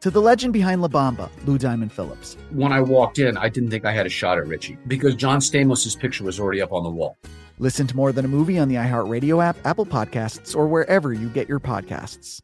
[0.00, 2.34] To the legend behind La Bamba, Lou Diamond Phillips.
[2.52, 5.40] When I walked in, I didn't think I had a shot at Richie because John
[5.40, 7.18] Stamos' picture was already up on the wall.
[7.58, 11.28] Listen to More Than a Movie on the iHeartRadio app, Apple Podcasts, or wherever you
[11.28, 12.40] get your podcasts.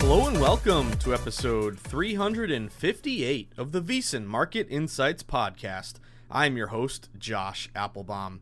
[0.00, 6.00] Hello and welcome to episode 358 of the VSiN Market Insights Podcast.
[6.30, 8.40] I'm your host, Josh Appelbaum.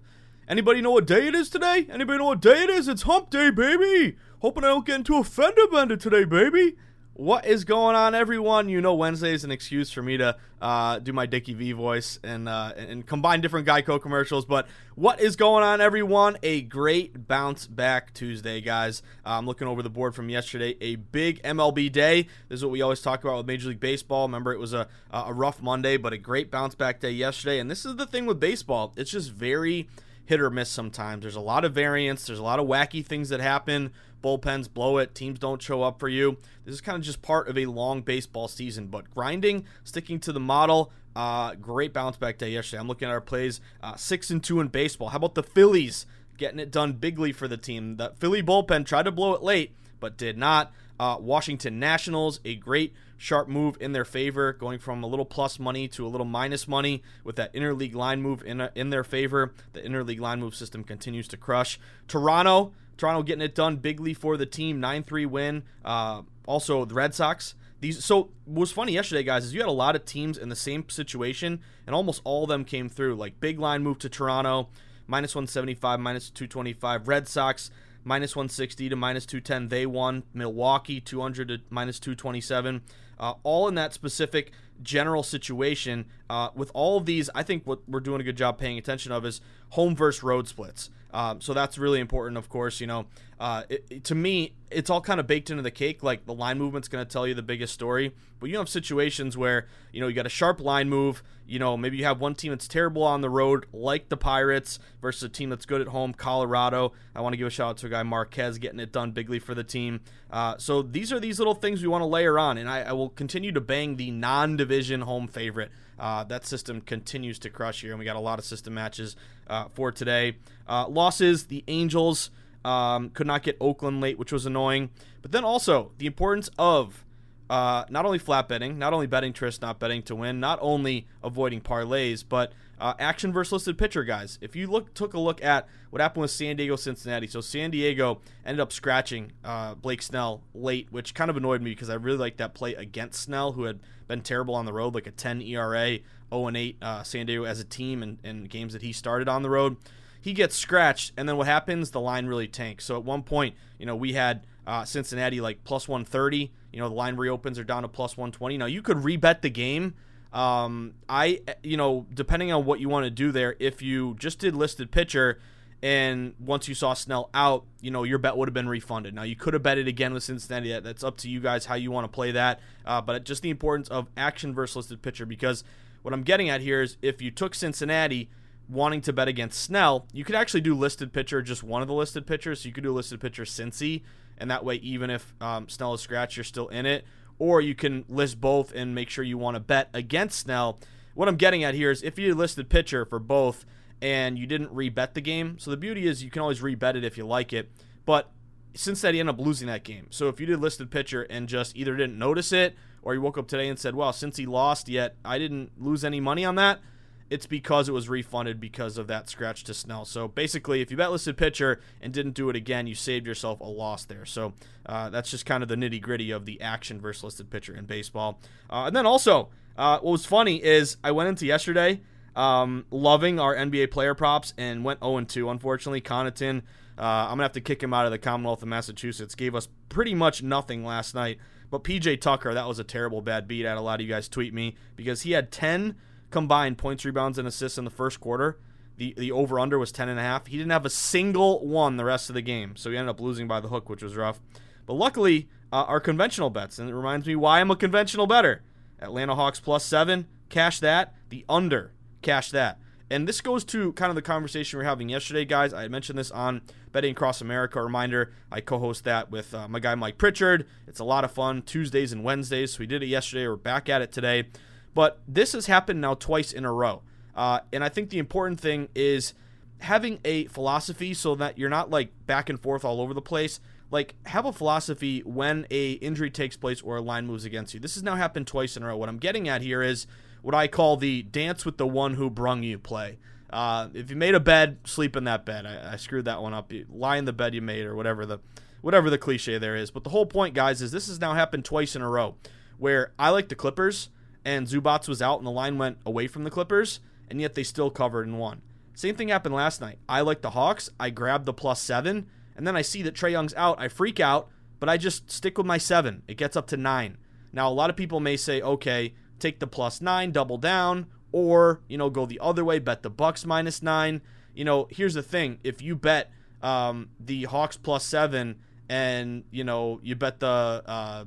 [0.48, 1.88] Anybody know what day it is today?
[1.90, 2.86] Anybody know what day it is?
[2.86, 4.16] It's hump day, baby!
[4.38, 6.76] Hoping I don't get into a fender bender today, baby!
[7.14, 8.68] What is going on, everyone?
[8.68, 12.20] You know, Wednesday is an excuse for me to uh, do my Dickie V voice
[12.22, 14.44] and uh, and combine different Geico commercials.
[14.44, 16.36] But what is going on, everyone?
[16.44, 19.02] A great bounce back Tuesday, guys.
[19.24, 20.76] Uh, I'm looking over the board from yesterday.
[20.80, 22.28] A big MLB day.
[22.48, 24.28] This is what we always talk about with Major League Baseball.
[24.28, 27.58] Remember, it was a a rough Monday, but a great bounce back day yesterday.
[27.58, 28.92] And this is the thing with baseball.
[28.96, 29.88] It's just very
[30.26, 31.22] hit or miss sometimes.
[31.22, 32.26] There's a lot of variance.
[32.26, 33.92] There's a lot of wacky things that happen.
[34.22, 35.14] Bullpens blow it.
[35.14, 36.36] Teams don't show up for you.
[36.64, 38.88] This is kind of just part of a long baseball season.
[38.88, 40.92] But grinding, sticking to the model.
[41.14, 42.80] Uh, great bounce back day yesterday.
[42.80, 45.08] I'm looking at our plays uh, six and two in baseball.
[45.08, 46.04] How about the Phillies
[46.36, 47.96] getting it done bigly for the team?
[47.96, 50.72] The Philly bullpen tried to blow it late, but did not.
[50.98, 55.58] Uh, Washington Nationals, a great sharp move in their favor, going from a little plus
[55.58, 59.52] money to a little minus money with that interleague line move in, in their favor.
[59.72, 61.78] The interleague line move system continues to crush.
[62.08, 65.62] Toronto, Toronto getting it done bigly for the team, 9-3 win.
[65.84, 67.54] Uh, also, the Red Sox.
[67.80, 70.48] These so what was funny yesterday, guys, is you had a lot of teams in
[70.48, 73.16] the same situation, and almost all of them came through.
[73.16, 74.68] Like big line move to Toronto,
[75.06, 77.06] minus 175, minus 225.
[77.06, 77.70] Red Sox
[78.06, 79.68] minus 160 to minus 210.
[79.68, 80.22] They won.
[80.32, 82.82] Milwaukee 200 to minus 227.
[83.18, 86.06] Uh, all in that specific general situation.
[86.28, 89.12] Uh, with all of these, I think what we're doing a good job paying attention
[89.12, 90.90] of is home versus road splits.
[91.12, 92.80] Um, so that's really important, of course.
[92.80, 93.06] You know,
[93.40, 96.02] uh, it, it, to me, it's all kind of baked into the cake.
[96.02, 99.36] Like the line movement's going to tell you the biggest story, but you have situations
[99.36, 101.22] where you know you got a sharp line move.
[101.46, 104.78] You know, maybe you have one team that's terrible on the road, like the Pirates,
[105.00, 106.92] versus a team that's good at home, Colorado.
[107.14, 109.38] I want to give a shout out to a guy Marquez getting it done bigly
[109.38, 110.00] for the team.
[110.30, 112.92] Uh, so these are these little things we want to layer on, and I, I
[112.92, 115.70] will continue to bang the non-division home favorite.
[115.98, 119.16] Uh, that system continues to crush here, and we got a lot of system matches
[119.46, 120.36] uh, for today.
[120.68, 122.30] Uh, losses: the Angels
[122.64, 124.90] um, could not get Oakland late, which was annoying.
[125.22, 127.04] But then also the importance of
[127.48, 131.06] uh, not only flat betting, not only betting Trist, not betting to win, not only
[131.22, 134.38] avoiding parlays, but uh, action versus listed pitcher guys.
[134.40, 137.70] If you look took a look at what happened with San Diego Cincinnati, so San
[137.70, 141.94] Diego ended up scratching uh, Blake Snell late, which kind of annoyed me because I
[141.94, 145.10] really liked that play against Snell, who had been terrible on the road, like a
[145.10, 145.98] 10 ERA,
[146.30, 149.28] 0 and 8 uh, San Diego as a team in, in games that he started
[149.28, 149.76] on the road.
[150.20, 151.92] He gets scratched, and then what happens?
[151.92, 152.84] The line really tanks.
[152.84, 156.50] So at one point, you know, we had uh, Cincinnati like plus 130.
[156.72, 158.58] You know, the line reopens are down to plus 120.
[158.58, 159.94] Now you could rebet the game.
[160.36, 164.38] Um, I, you know, depending on what you want to do there, if you just
[164.38, 165.40] did listed pitcher
[165.82, 169.14] and once you saw Snell out, you know, your bet would have been refunded.
[169.14, 170.72] Now, you could have bet it again with Cincinnati.
[170.72, 172.60] That, that's up to you guys how you want to play that.
[172.84, 175.64] Uh, but just the importance of action versus listed pitcher because
[176.02, 178.28] what I'm getting at here is if you took Cincinnati
[178.68, 181.94] wanting to bet against Snell, you could actually do listed pitcher, just one of the
[181.94, 182.60] listed pitchers.
[182.60, 184.02] So you could do listed pitcher Cincy,
[184.36, 187.06] and that way, even if um, Snell is scratched, you're still in it.
[187.38, 190.78] Or you can list both and make sure you want to bet against Snell.
[191.14, 193.64] What I'm getting at here is if you listed pitcher for both
[194.00, 197.04] and you didn't rebet the game, so the beauty is you can always rebet it
[197.04, 197.70] if you like it.
[198.04, 198.30] But
[198.74, 200.06] Cincinnati ended up losing that game.
[200.10, 203.38] So if you did listed pitcher and just either didn't notice it or you woke
[203.38, 206.56] up today and said, well, since he lost, yet I didn't lose any money on
[206.56, 206.80] that,
[207.28, 210.04] it's because it was refunded because of that scratch to Snell.
[210.04, 213.60] So basically, if you bet listed pitcher and didn't do it again, you saved yourself
[213.60, 214.24] a loss there.
[214.24, 214.52] So
[214.86, 217.86] uh, that's just kind of the nitty gritty of the action versus listed pitcher in
[217.86, 218.38] baseball.
[218.70, 222.00] Uh, and then also, uh, what was funny is I went into yesterday
[222.36, 225.50] um, loving our NBA player props and went 0 2.
[225.50, 226.58] Unfortunately, Connaughton,
[226.98, 229.54] uh, I'm going to have to kick him out of the Commonwealth of Massachusetts, gave
[229.54, 231.38] us pretty much nothing last night.
[231.70, 233.66] But PJ Tucker, that was a terrible bad beat.
[233.66, 235.96] I had a lot of you guys tweet me because he had 10
[236.30, 238.58] combined points, rebounds, and assists in the first quarter.
[238.96, 240.48] The the over under was 10.5.
[240.48, 243.20] He didn't have a single one the rest of the game, so he ended up
[243.20, 244.40] losing by the hook, which was rough.
[244.86, 248.62] But luckily, uh, our conventional bets, and it reminds me why I'm a conventional better.
[249.00, 251.14] Atlanta Hawks plus seven, cash that.
[251.28, 251.92] The under,
[252.22, 252.78] cash that.
[253.10, 255.72] And this goes to kind of the conversation we are having yesterday, guys.
[255.72, 257.80] I mentioned this on Betting Across America.
[257.80, 260.66] reminder, I co host that with uh, my guy Mike Pritchard.
[260.88, 262.72] It's a lot of fun, Tuesdays and Wednesdays.
[262.72, 263.46] So we did it yesterday.
[263.46, 264.48] We're back at it today.
[264.96, 267.02] But this has happened now twice in a row.
[267.34, 269.34] Uh, and I think the important thing is
[269.80, 273.60] having a philosophy so that you're not like back and forth all over the place.
[273.90, 277.78] Like have a philosophy when a injury takes place or a line moves against you.
[277.78, 278.96] This has now happened twice in a row.
[278.96, 280.06] What I'm getting at here is
[280.40, 283.18] what I call the dance with the one who brung you play.
[283.50, 285.66] Uh, if you made a bed, sleep in that bed.
[285.66, 286.72] I, I screwed that one up.
[286.72, 288.38] You lie in the bed you made, or whatever the
[288.80, 289.90] whatever the cliche there is.
[289.90, 292.36] But the whole point, guys, is this has now happened twice in a row,
[292.78, 294.08] where I like the Clippers
[294.46, 297.64] and Zubac was out and the line went away from the Clippers, and yet they
[297.64, 298.62] still covered and won.
[298.94, 299.98] Same thing happened last night.
[300.08, 300.88] I like the Hawks.
[301.00, 303.80] I grab the plus seven, and then I see that Trae Young's out.
[303.80, 304.48] I freak out,
[304.78, 306.22] but I just stick with my seven.
[306.28, 307.18] It gets up to nine.
[307.52, 311.80] Now, a lot of people may say, okay, take the plus nine, double down, or,
[311.88, 314.22] you know, go the other way, bet the Bucks minus nine.
[314.54, 316.30] You know, here's the thing if you bet
[316.62, 321.24] um, the Hawks plus seven and, you know, you bet the uh,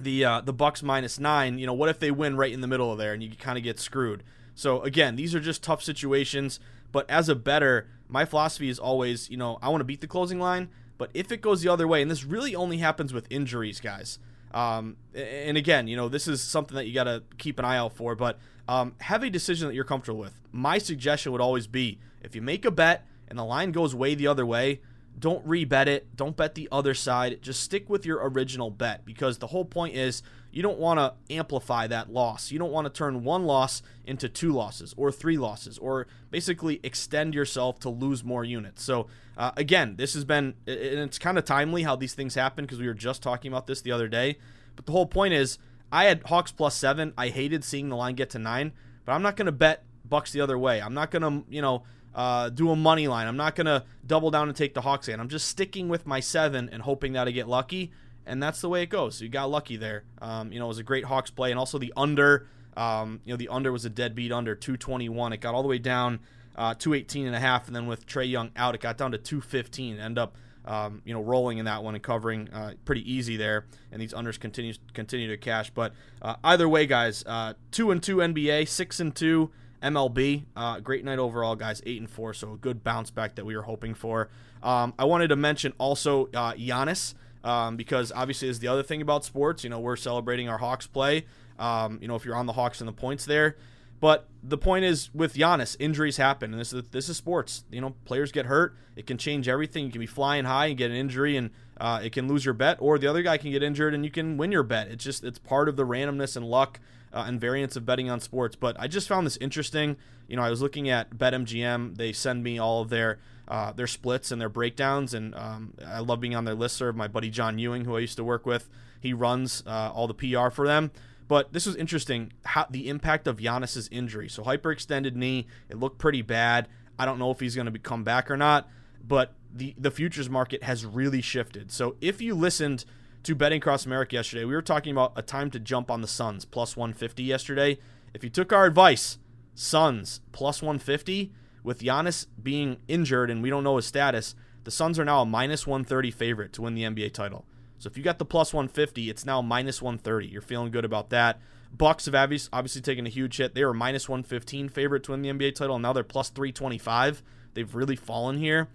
[0.00, 1.58] the uh, the Bucks minus nine.
[1.58, 3.58] You know, what if they win right in the middle of there and you kind
[3.58, 4.22] of get screwed?
[4.54, 6.60] So again, these are just tough situations.
[6.90, 10.06] But as a better, my philosophy is always, you know, I want to beat the
[10.06, 10.68] closing line.
[10.98, 14.18] But if it goes the other way, and this really only happens with injuries, guys.
[14.52, 17.78] Um, and again, you know, this is something that you got to keep an eye
[17.78, 18.14] out for.
[18.14, 18.38] But
[18.68, 20.38] um, have a decision that you're comfortable with.
[20.52, 24.14] My suggestion would always be if you make a bet and the line goes way
[24.14, 24.80] the other way,
[25.18, 26.16] don't rebet it.
[26.16, 27.40] Don't bet the other side.
[27.42, 31.34] Just stick with your original bet because the whole point is you don't want to
[31.34, 32.50] amplify that loss.
[32.50, 36.80] You don't want to turn one loss into two losses or three losses or basically
[36.82, 38.82] extend yourself to lose more units.
[38.82, 42.64] So, uh, again, this has been, and it's kind of timely how these things happen
[42.64, 44.38] because we were just talking about this the other day.
[44.76, 45.58] But the whole point is
[45.90, 47.12] I had Hawks plus seven.
[47.16, 48.72] I hated seeing the line get to nine,
[49.04, 50.82] but I'm not going to bet Bucks the other way.
[50.82, 53.26] I'm not going to, you know, uh, do a money line.
[53.26, 55.20] I'm not going to double down and take the Hawks in.
[55.20, 57.92] I'm just sticking with my seven and hoping that I get lucky.
[58.26, 59.16] And that's the way it goes.
[59.16, 60.04] So you got lucky there.
[60.20, 61.50] Um, you know, it was a great Hawks play.
[61.50, 65.32] And also the under, um, you know, the under was a deadbeat under 221.
[65.32, 66.20] It got all the way down
[66.54, 67.66] uh, 218 and a half.
[67.66, 69.98] And then with Trae Young out, it got down to 215.
[69.98, 73.66] End up, um, you know, rolling in that one and covering uh, pretty easy there.
[73.90, 75.70] And these unders continue continue to cash.
[75.70, 79.50] But uh, either way, guys, uh, two and two NBA, six and two
[79.82, 80.44] MLB.
[80.56, 81.82] Uh, great night overall, guys.
[81.84, 84.28] Eight and four, so a good bounce back that we were hoping for.
[84.62, 89.02] Um, I wanted to mention also uh, Giannis um, because obviously is the other thing
[89.02, 89.64] about sports.
[89.64, 91.26] You know, we're celebrating our Hawks play.
[91.58, 93.56] Um, you know, if you're on the Hawks and the points there.
[94.00, 97.62] But the point is, with Giannis, injuries happen, and this is this is sports.
[97.70, 98.74] You know, players get hurt.
[98.96, 99.84] It can change everything.
[99.84, 102.54] You can be flying high and get an injury, and uh, it can lose your
[102.54, 104.88] bet, or the other guy can get injured and you can win your bet.
[104.88, 106.80] It's just it's part of the randomness and luck
[107.12, 108.56] uh, and variants of betting on sports.
[108.56, 109.96] But I just found this interesting.
[110.28, 111.96] You know, I was looking at BetMGM.
[111.96, 115.98] They send me all of their uh, their splits and their breakdowns, and um, I
[115.98, 116.76] love being on their list.
[116.76, 118.68] Serve my buddy John Ewing, who I used to work with.
[119.00, 120.90] He runs uh, all the PR for them.
[121.28, 124.28] But this was interesting how the impact of Giannis's injury.
[124.28, 126.68] So hyperextended knee, it looked pretty bad.
[126.98, 128.68] I don't know if he's going to come back or not,
[129.06, 131.72] but the the futures market has really shifted.
[131.72, 132.84] So if you listened
[133.22, 136.08] to Betting Across America yesterday, we were talking about a time to jump on the
[136.08, 137.78] Suns plus 150 yesterday.
[138.12, 139.18] If you took our advice,
[139.54, 144.98] Suns plus 150 with Giannis being injured and we don't know his status, the Suns
[144.98, 147.44] are now a minus 130 favorite to win the NBA title.
[147.78, 150.26] So if you got the plus 150, it's now minus 130.
[150.26, 151.40] You're feeling good about that.
[151.72, 153.54] Bucks have obviously taken a huge hit.
[153.54, 157.22] They were minus 115 favorite to win the NBA title, and now they're plus 325.
[157.54, 158.68] They've really fallen here.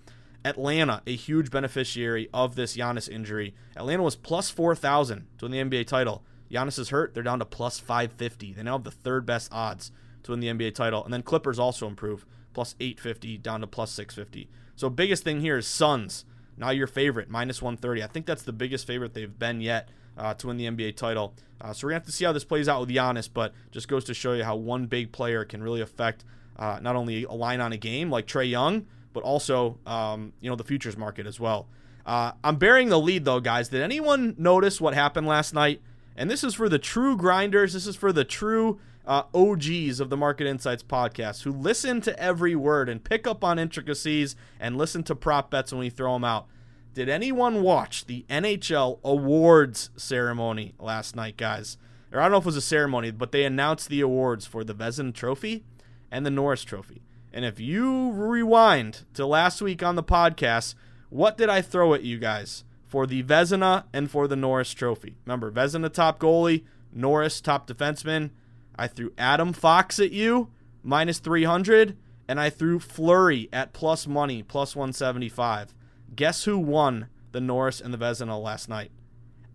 [0.47, 3.53] Atlanta, a huge beneficiary of this Giannis injury.
[3.75, 6.23] Atlanta was plus 4,000 to win the NBA title.
[6.49, 7.13] Giannis is hurt.
[7.13, 8.53] They're down to plus 550.
[8.53, 9.91] They now have the third best odds
[10.23, 11.03] to win the NBA title.
[11.03, 14.49] And then Clippers also improve, plus 850 down to plus 650.
[14.75, 16.23] So biggest thing here is Suns.
[16.55, 18.03] Now your favorite, minus 130.
[18.03, 21.35] I think that's the biggest favorite they've been yet uh, to win the NBA title.
[21.59, 23.53] Uh, so we're going to have to see how this plays out with Giannis, but
[23.71, 26.23] just goes to show you how one big player can really affect
[26.57, 28.87] uh, not only a line on a game like Trae Young,
[29.17, 31.67] but also um, you know the futures market as well.
[32.05, 33.69] Uh, I'm bearing the lead though, guys.
[33.69, 35.81] Did anyone notice what happened last night?
[36.15, 37.73] And this is for the true grinders.
[37.73, 42.19] This is for the true uh, OGs of the Market Insights podcast who listen to
[42.19, 46.13] every word and pick up on intricacies and listen to prop bets when we throw
[46.13, 46.45] them out.
[46.93, 51.77] Did anyone watch the NHL awards ceremony last night, guys?
[52.11, 54.63] Or I don't know if it was a ceremony, but they announced the awards for
[54.63, 55.63] the Vezina Trophy
[56.11, 57.01] and the Norris Trophy.
[57.33, 60.75] And if you rewind to last week on the podcast,
[61.09, 65.17] what did I throw at you guys for the Vezina and for the Norris Trophy?
[65.25, 68.31] Remember, Vezina top goalie, Norris top defenseman.
[68.75, 70.49] I threw Adam Fox at you,
[70.83, 75.73] minus 300, and I threw Fleury at plus money, plus 175.
[76.15, 78.91] Guess who won the Norris and the Vezina last night?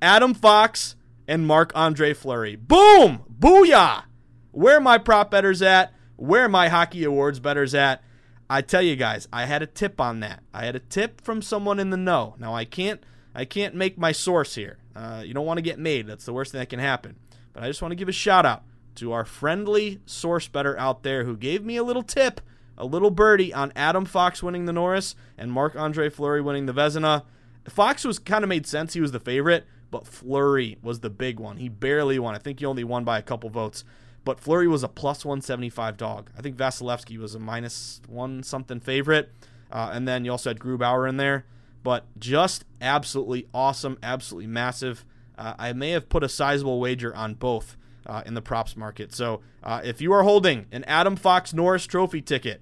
[0.00, 0.96] Adam Fox
[1.28, 2.56] and Marc Andre Fleury.
[2.56, 3.22] Boom!
[3.38, 4.04] Booyah!
[4.50, 5.92] Where my prop betters at?
[6.22, 8.00] Where my hockey awards betters at.
[8.48, 10.40] I tell you guys, I had a tip on that.
[10.54, 12.36] I had a tip from someone in the know.
[12.38, 13.02] Now I can't
[13.34, 14.78] I can't make my source here.
[14.94, 16.06] Uh, you don't want to get made.
[16.06, 17.16] That's the worst thing that can happen.
[17.52, 18.62] But I just want to give a shout out
[18.96, 22.40] to our friendly source better out there who gave me a little tip,
[22.78, 26.74] a little birdie on Adam Fox winning the Norris and Marc Andre Fleury winning the
[26.74, 27.24] Vezina.
[27.68, 28.94] Fox was kind of made sense.
[28.94, 31.56] He was the favorite, but Fleury was the big one.
[31.56, 32.36] He barely won.
[32.36, 33.82] I think he only won by a couple votes.
[34.24, 36.30] But Fleury was a plus 175 dog.
[36.36, 39.32] I think Vasilevskiy was a minus one something favorite.
[39.70, 41.46] Uh, and then you also had Grubauer in there.
[41.82, 45.04] But just absolutely awesome, absolutely massive.
[45.36, 47.76] Uh, I may have put a sizable wager on both
[48.06, 49.12] uh, in the props market.
[49.12, 52.60] So uh, if you are holding an Adam Fox Norris Trophy ticket,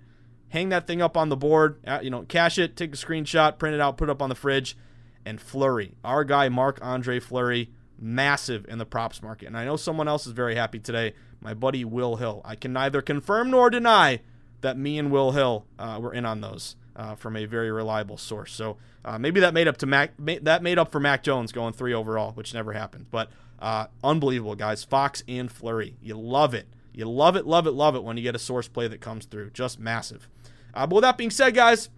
[0.48, 1.80] hang that thing up on the board.
[1.86, 4.28] Uh, you know, cash it, take a screenshot, print it out, put it up on
[4.28, 4.76] the fridge.
[5.26, 7.70] And Fleury, our guy Marc Andre Fleury,
[8.00, 9.47] massive in the props market.
[9.47, 12.42] And I know someone else is very happy today my buddy Will Hill.
[12.45, 14.21] I can neither confirm nor deny
[14.61, 18.16] that me and Will Hill uh, were in on those uh, from a very reliable
[18.16, 18.52] source.
[18.52, 20.12] So uh, maybe that made up to Mac.
[20.19, 23.07] that made up for Mac Jones going three overall, which never happened.
[23.11, 24.85] But uh, unbelievable, guys.
[24.85, 26.66] Fox and Fleury, you love it.
[26.92, 29.25] You love it, love it, love it when you get a source play that comes
[29.25, 29.50] through.
[29.50, 30.28] Just massive.
[30.75, 31.88] Uh, but with that being said, guys.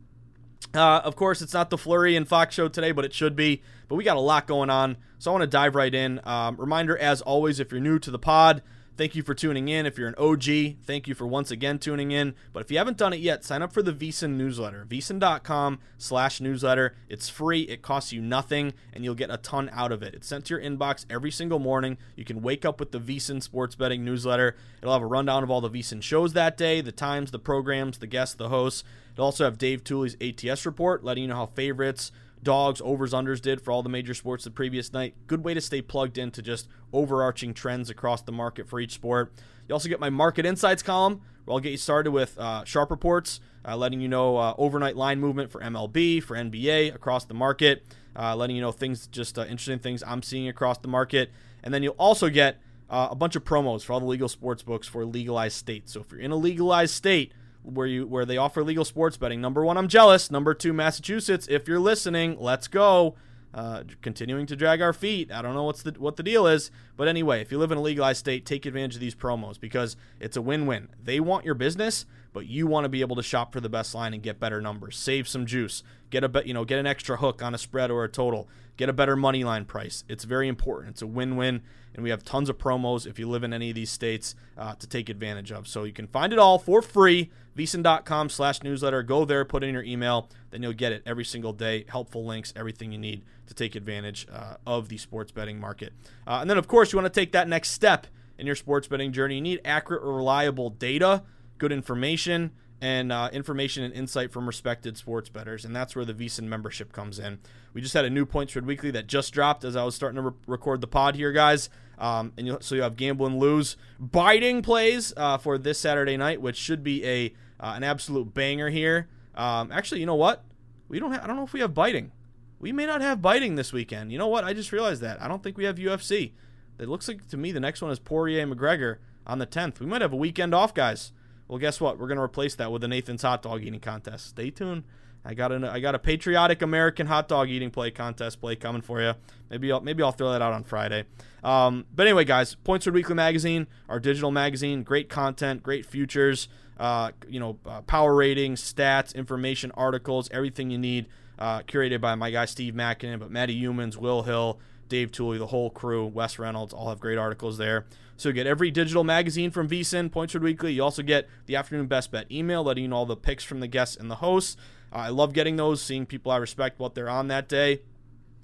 [0.74, 3.62] Uh, of course, it's not the Fleury and Fox show today, but it should be.
[3.92, 6.18] But we got a lot going on, so I want to dive right in.
[6.24, 8.62] Um, reminder, as always, if you're new to the pod,
[8.94, 9.86] Thank you for tuning in.
[9.86, 12.34] If you're an OG, thank you for once again tuning in.
[12.52, 14.86] But if you haven't done it yet, sign up for the VSiN newsletter.
[14.86, 16.94] VSiN.com slash newsletter.
[17.08, 17.62] It's free.
[17.62, 20.14] It costs you nothing, and you'll get a ton out of it.
[20.14, 21.96] It's sent to your inbox every single morning.
[22.16, 24.56] You can wake up with the VSiN sports betting newsletter.
[24.82, 27.96] It'll have a rundown of all the VSiN shows that day, the times, the programs,
[27.96, 28.84] the guests, the hosts.
[29.14, 33.40] It'll also have Dave Tuley's ATS report, letting you know how favorites, dogs, overs, unders
[33.40, 35.14] did for all the major sports the previous night.
[35.26, 39.32] Good way to stay plugged into just overarching trends across the market for each sport.
[39.68, 42.90] You also get my market insights column, where I'll get you started with uh, sharp
[42.90, 47.34] reports, uh, letting you know uh, overnight line movement for MLB, for NBA, across the
[47.34, 47.84] market,
[48.16, 51.30] uh, letting you know things, just uh, interesting things I'm seeing across the market.
[51.62, 52.58] And then you'll also get
[52.90, 55.92] uh, a bunch of promos for all the legal sports books for legalized states.
[55.92, 59.40] So if you're in a legalized state, where you where they offer legal sports betting.
[59.40, 60.30] Number one, I'm jealous.
[60.30, 61.46] Number two, Massachusetts.
[61.48, 63.14] If you're listening, let's go.
[63.54, 65.30] uh, continuing to drag our feet.
[65.30, 67.78] I don't know what's the what the deal is, but anyway, if you live in
[67.78, 70.88] a legalized state, take advantage of these promos because it's a win-win.
[71.02, 73.94] They want your business, but you want to be able to shop for the best
[73.94, 76.86] line and get better numbers, save some juice, get a bet, you know, get an
[76.86, 80.04] extra hook on a spread or a total, get a better money line price.
[80.08, 80.92] It's very important.
[80.92, 81.62] It's a win-win,
[81.94, 84.74] and we have tons of promos if you live in any of these states uh,
[84.76, 85.68] to take advantage of.
[85.68, 87.30] So you can find it all for free.
[87.56, 89.02] VSiN.com slash newsletter.
[89.02, 91.84] Go there, put in your email, then you'll get it every single day.
[91.86, 95.92] Helpful links, everything you need to take advantage uh, of the sports betting market.
[96.26, 98.06] Uh, and then, of course, you want to take that next step
[98.38, 99.34] in your sports betting journey.
[99.34, 101.22] You need accurate, reliable data
[101.62, 102.50] good information
[102.80, 106.92] and uh, information and insight from respected sports bettors, and that's where the VSiN membership
[106.92, 107.38] comes in.
[107.72, 110.16] We just had a new Point Spread Weekly that just dropped as I was starting
[110.16, 111.70] to re- record the pod here, guys.
[111.98, 116.16] Um, and you, so you have gamble and lose biting plays uh, for this Saturday
[116.16, 117.26] night, which should be a
[117.60, 119.08] uh, an absolute banger here.
[119.36, 120.44] Um, actually, you know what?
[120.88, 121.14] We don't.
[121.14, 122.10] I don't know if we have biting.
[122.58, 124.10] We may not have biting this weekend.
[124.10, 124.42] You know what?
[124.42, 125.22] I just realized that.
[125.22, 126.32] I don't think we have UFC.
[126.80, 129.78] It looks like to me the next one is Poirier McGregor on the 10th.
[129.78, 131.12] We might have a weekend off, guys.
[131.48, 131.98] Well, guess what?
[131.98, 134.28] We're to replace that with a Nathan's hot dog eating contest.
[134.28, 134.84] Stay tuned.
[135.24, 138.82] I got a I got a patriotic American hot dog eating play contest play coming
[138.82, 139.14] for you.
[139.50, 141.04] Maybe I'll maybe I'll throw that out on Friday.
[141.44, 146.48] Um, but anyway, guys, Points Spread Weekly magazine, our digital magazine, great content, great futures.
[146.78, 151.06] Uh, you know, uh, power ratings, stats, information, articles, everything you need.
[151.38, 154.58] Uh, curated by my guy Steve Makinen, but Matt Youmans, Will Hill,
[154.88, 157.86] Dave Tuley, the whole crew, Wes Reynolds, all have great articles there.
[158.22, 160.74] So you get every digital magazine from VSiN, Points Spread Weekly.
[160.74, 163.58] You also get the afternoon best bet email, letting you know all the picks from
[163.58, 164.56] the guests and the hosts.
[164.92, 167.82] Uh, I love getting those, seeing people I respect what they're on that day.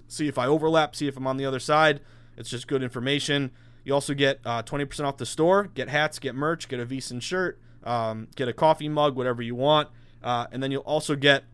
[0.08, 2.00] See if I overlap, see if I'm on the other side.
[2.37, 3.52] It's just good information.
[3.85, 5.70] You also get uh, 20% off the store.
[5.75, 9.54] Get hats, get merch, get a VSiN shirt, um, get a coffee mug, whatever you
[9.54, 9.90] want.
[10.25, 11.44] Uh, and then you'll also get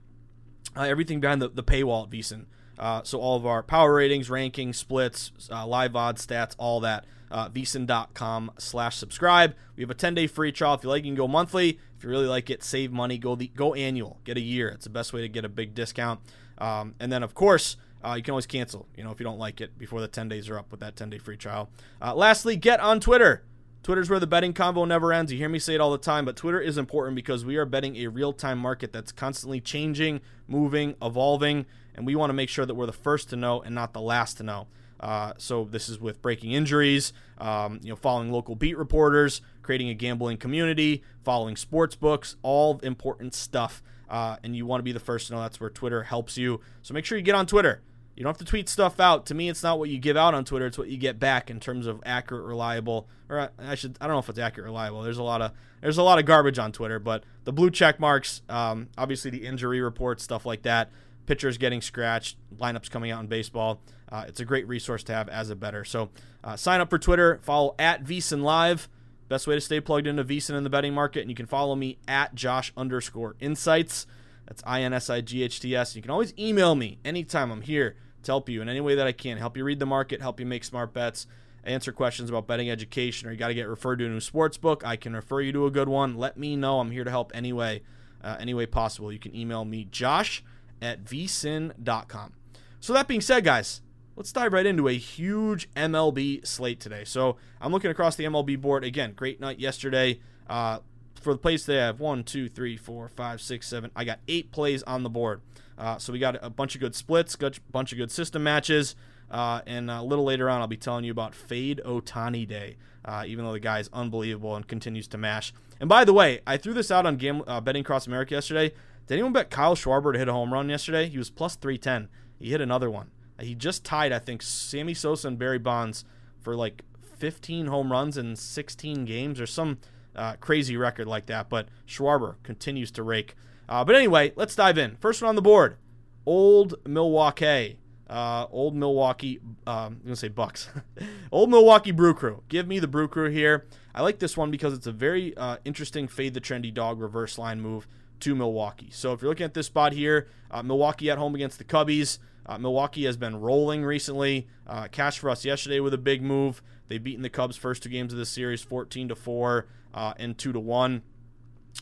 [0.75, 2.47] uh, everything behind the, the paywall at VSiN.
[2.79, 7.05] Uh, so all of our power ratings, rankings, splits, uh, live odds, stats, all that
[7.35, 9.55] uh, slash subscribe.
[9.77, 10.75] We have a 10-day free trial.
[10.75, 11.81] If you like, you can go monthly.
[11.97, 13.19] If you really like it, save money.
[13.19, 14.21] Go the go annual.
[14.25, 14.69] Get a year.
[14.69, 16.21] It's the best way to get a big discount.
[16.59, 19.39] Um, and then, of course, uh, you can always cancel, you know, if you don't
[19.39, 21.71] like it before the 10 days are up with that 10-day free trial.
[22.01, 23.43] Uh, lastly, get on Twitter.
[23.83, 25.33] Twitter's where the betting convo never ends.
[25.33, 27.67] You hear me say it all the time, but Twitter is important because we are
[27.67, 32.65] betting a real-time market that's constantly changing, moving, evolving, and we want to make sure
[32.65, 34.69] that we're the first to know and not the last to know.
[35.01, 39.89] Uh, so this is with breaking injuries, um, you know, following local beat reporters, creating
[39.89, 43.83] a gambling community, following sports books, all important stuff.
[44.09, 45.41] Uh, and you want to be the first to know.
[45.41, 46.61] That's where Twitter helps you.
[46.83, 47.81] So make sure you get on Twitter.
[48.17, 49.27] You don't have to tweet stuff out.
[49.27, 51.51] To me, it's not what you give out on Twitter; it's what you get back
[51.51, 53.09] in terms of accurate, reliable.
[53.29, 55.03] Or I should, I don't know if it's accurate, reliable.
[55.03, 57.99] There's a lot of there's a lot of garbage on Twitter, but the blue check
[57.99, 60.91] marks, um, obviously the injury reports, stuff like that
[61.27, 63.81] pitchers getting scratched, lineups coming out in baseball.
[64.11, 65.85] Uh, it's a great resource to have as a better.
[65.85, 66.11] So
[66.43, 68.89] uh, sign up for Twitter, follow at VSiN Live.
[69.29, 71.23] Best way to stay plugged into VSiN in the betting market.
[71.23, 74.07] And you can follow me at Josh underscore insights.
[74.47, 75.97] That's I N S I G H T S.
[75.97, 77.51] You can always email me anytime.
[77.51, 79.39] I'm here to help you in any way that I can.
[79.39, 81.27] Help you read the market, help you make smart bets,
[81.65, 84.59] answer questions about betting education, or you got to get referred to a new sports
[84.59, 84.87] book.
[84.87, 86.17] I can refer you to a good one.
[86.17, 86.81] Let me know.
[86.81, 87.83] I'm here to help any way,
[88.23, 89.11] uh, any way possible.
[89.11, 90.45] You can email me, Josh
[90.81, 92.33] at vsin.com.
[92.81, 93.81] So, that being said, guys,
[94.17, 97.05] let's dive right into a huge MLB slate today.
[97.05, 98.85] So, I'm looking across the MLB board.
[98.85, 100.21] Again, great night yesterday.
[100.49, 100.81] Uh,
[101.21, 103.91] for the plays today, I have one, two, three, four, five, six, seven.
[103.97, 105.41] I got eight plays on the board.
[105.79, 108.43] Uh, so, we got a bunch of good splits, got a bunch of good system
[108.43, 108.95] matches.
[109.31, 113.25] Uh, and a little later on, I'll be telling you about Fade Ohtani Day, uh,
[113.27, 115.53] even though the guy is unbelievable and continues to mash.
[115.81, 118.73] And by the way, I threw this out on Gam- uh, Betting Across America yesterday.
[119.07, 121.09] Did anyone bet Kyle Schwarber to hit a home run yesterday?
[121.09, 122.09] He was plus 310.
[122.39, 123.11] He hit another one.
[123.41, 126.05] He just tied, I think, Sammy Sosa and Barry Bonds
[126.41, 126.83] for like
[127.19, 129.79] 15 home runs in 16 games or some
[130.17, 131.49] uh, crazy record like that.
[131.49, 133.35] But Schwarber continues to rake.
[133.69, 134.97] Uh, but anyway, let's dive in.
[134.97, 135.77] First one on the board
[136.25, 137.79] Old Milwaukee.
[138.09, 140.69] Uh, old Milwaukee, um, I'm to say Bucks.
[141.33, 142.43] old Milwaukee Brew Crew.
[142.49, 143.67] Give me the Brew Crew here.
[143.95, 147.39] I like this one because it's a very uh, interesting fade the trendy dog reverse
[147.39, 147.89] line move
[148.25, 148.89] to Milwaukee.
[148.91, 152.19] So if you're looking at this spot here, uh, Milwaukee at home against the Cubbies.
[152.47, 154.49] Uh, Milwaukee has been rolling recently.
[154.67, 156.63] Uh, cash for us yesterday with a big move.
[156.89, 160.39] They've beaten the Cubs first two games of the series, 14 to four uh, and
[160.39, 161.03] two to one.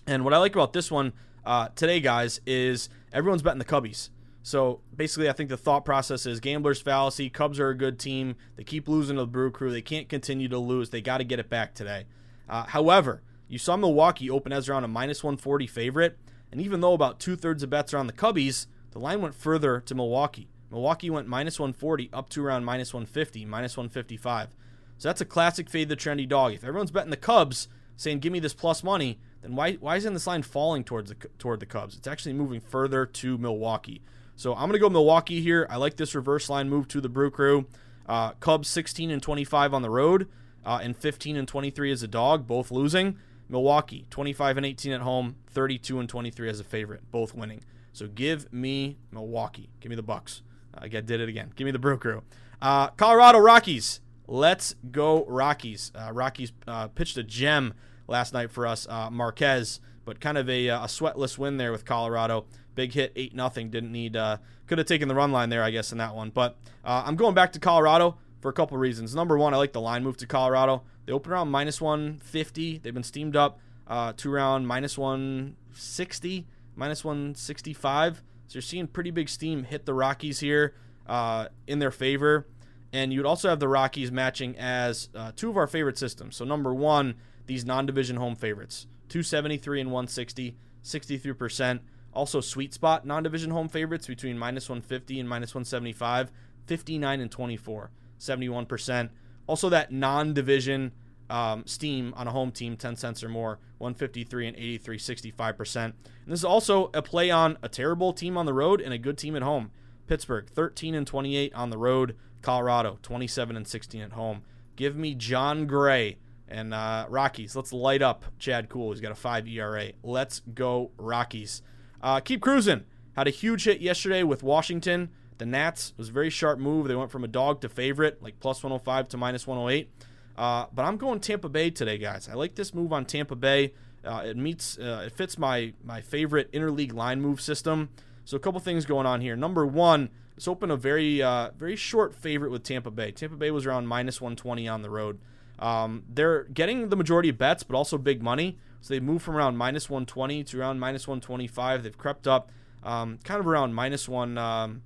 [0.05, 1.13] And what I like about this one
[1.45, 4.11] uh, today, guys, is everyone's betting the Cubbies.
[4.43, 7.31] So basically, I think the thought process is gambler's fallacy.
[7.31, 8.35] Cubs are a good team.
[8.57, 9.71] They keep losing to the Brew Crew.
[9.71, 10.91] They can't continue to lose.
[10.91, 12.07] They got to get it back today.
[12.49, 16.19] Uh, however, you saw Milwaukee open as around a minus 140 favorite.
[16.53, 19.35] And even though about two thirds of bets are on the Cubbies, the line went
[19.35, 20.49] further to Milwaukee.
[20.71, 24.55] Milwaukee went minus 140 up to around minus 150, minus 155.
[24.99, 26.53] So that's a classic fade the trendy dog.
[26.53, 30.12] If everyone's betting the Cubs, saying give me this plus money, then why why isn't
[30.15, 31.97] this line falling towards the toward the Cubs?
[31.97, 34.03] It's actually moving further to Milwaukee.
[34.37, 35.67] So I'm gonna go Milwaukee here.
[35.69, 37.67] I like this reverse line move to the Brew Crew.
[38.07, 40.29] Uh, Cubs 16 and 25 on the road,
[40.65, 43.19] uh, and 15 and 23 as a dog, both losing.
[43.53, 47.62] Milwaukee 25 and 18 at home, 32 and 23 as a favorite, both winning.
[47.93, 49.69] So give me Milwaukee.
[49.79, 50.43] Give me the Bucks.
[50.75, 51.53] I did it again.
[51.55, 52.23] Give me the Brew Crew.
[52.62, 54.01] Uh, Colorado Rockies.
[54.27, 55.93] Let's go Rockies.
[55.95, 57.75] Uh, Rockies uh, pitched a gem
[58.09, 61.73] last night for us, uh, Marquez, but kind of a, uh, a, sweatless win there
[61.73, 62.47] with Colorado.
[62.75, 63.69] Big hit, eight nothing.
[63.69, 64.17] Didn't need.
[64.17, 66.31] Uh, could have taken the run line there, I guess, in that one.
[66.31, 69.15] But I'm going back to Colorado for a couple reasons.
[69.15, 70.83] Number one, I like the line move to Colorado.
[71.07, 72.79] They open around minus 150.
[72.79, 78.23] They've been steamed up to around minus 160, minus 165.
[78.49, 80.75] So you're seeing pretty big steam hit the Rockies here
[81.07, 82.47] uh, in their favor.
[82.93, 86.37] And you'd also have the Rockies matching as uh, two of our favorite systems.
[86.37, 87.15] So, number one,
[87.47, 91.81] these non division home favorites 273 and 160, 63%.
[92.13, 96.31] Also, sweet spot non division home favorites between minus 150 and minus 175,
[96.67, 97.91] 59 and 24,
[98.23, 99.11] 71%.
[99.47, 100.93] Also, that non division
[101.29, 105.85] um, steam on a home team, 10 cents or more, 153 and 83, 65%.
[105.85, 105.95] And
[106.27, 109.19] this is also a play on a terrible team on the road and a good
[109.19, 109.71] team at home.
[110.07, 112.17] Pittsburgh, 13 and 28 on the road.
[112.43, 114.43] Colorado, 27 and 16 at home.
[114.77, 117.57] Give me Jon Gray and uh, Rockies.
[117.57, 118.91] Let's light up Chad Kuhl.
[118.91, 119.93] He's got a 5 ERA.
[120.03, 121.63] Let's go Rockies.
[122.03, 122.85] Uh, keep cruising.
[123.15, 125.11] Had a huge hit yesterday with Washington.
[125.43, 126.87] The Nats was a very sharp move.
[126.87, 129.91] They went from a dog to favorite, like plus 105 to minus 108.
[130.37, 132.29] Uh, but I'm going Tampa Bay today, guys.
[132.29, 133.73] I like this move on Tampa Bay.
[134.05, 137.89] Uh, it meets, uh, it fits my my favorite interleague line move system.
[138.25, 139.35] So a couple things going on here.
[139.35, 143.11] Number one, let's open a very uh, very short favorite with Tampa Bay.
[143.11, 145.19] Tampa Bay was around minus 120 on the road.
[145.59, 148.59] Um, they're getting the majority of bets, but also big money.
[148.81, 151.83] So they moved from around minus 120 to around minus 125.
[151.83, 152.53] They've crept up,
[152.85, 154.83] um, kind of around minus one, um,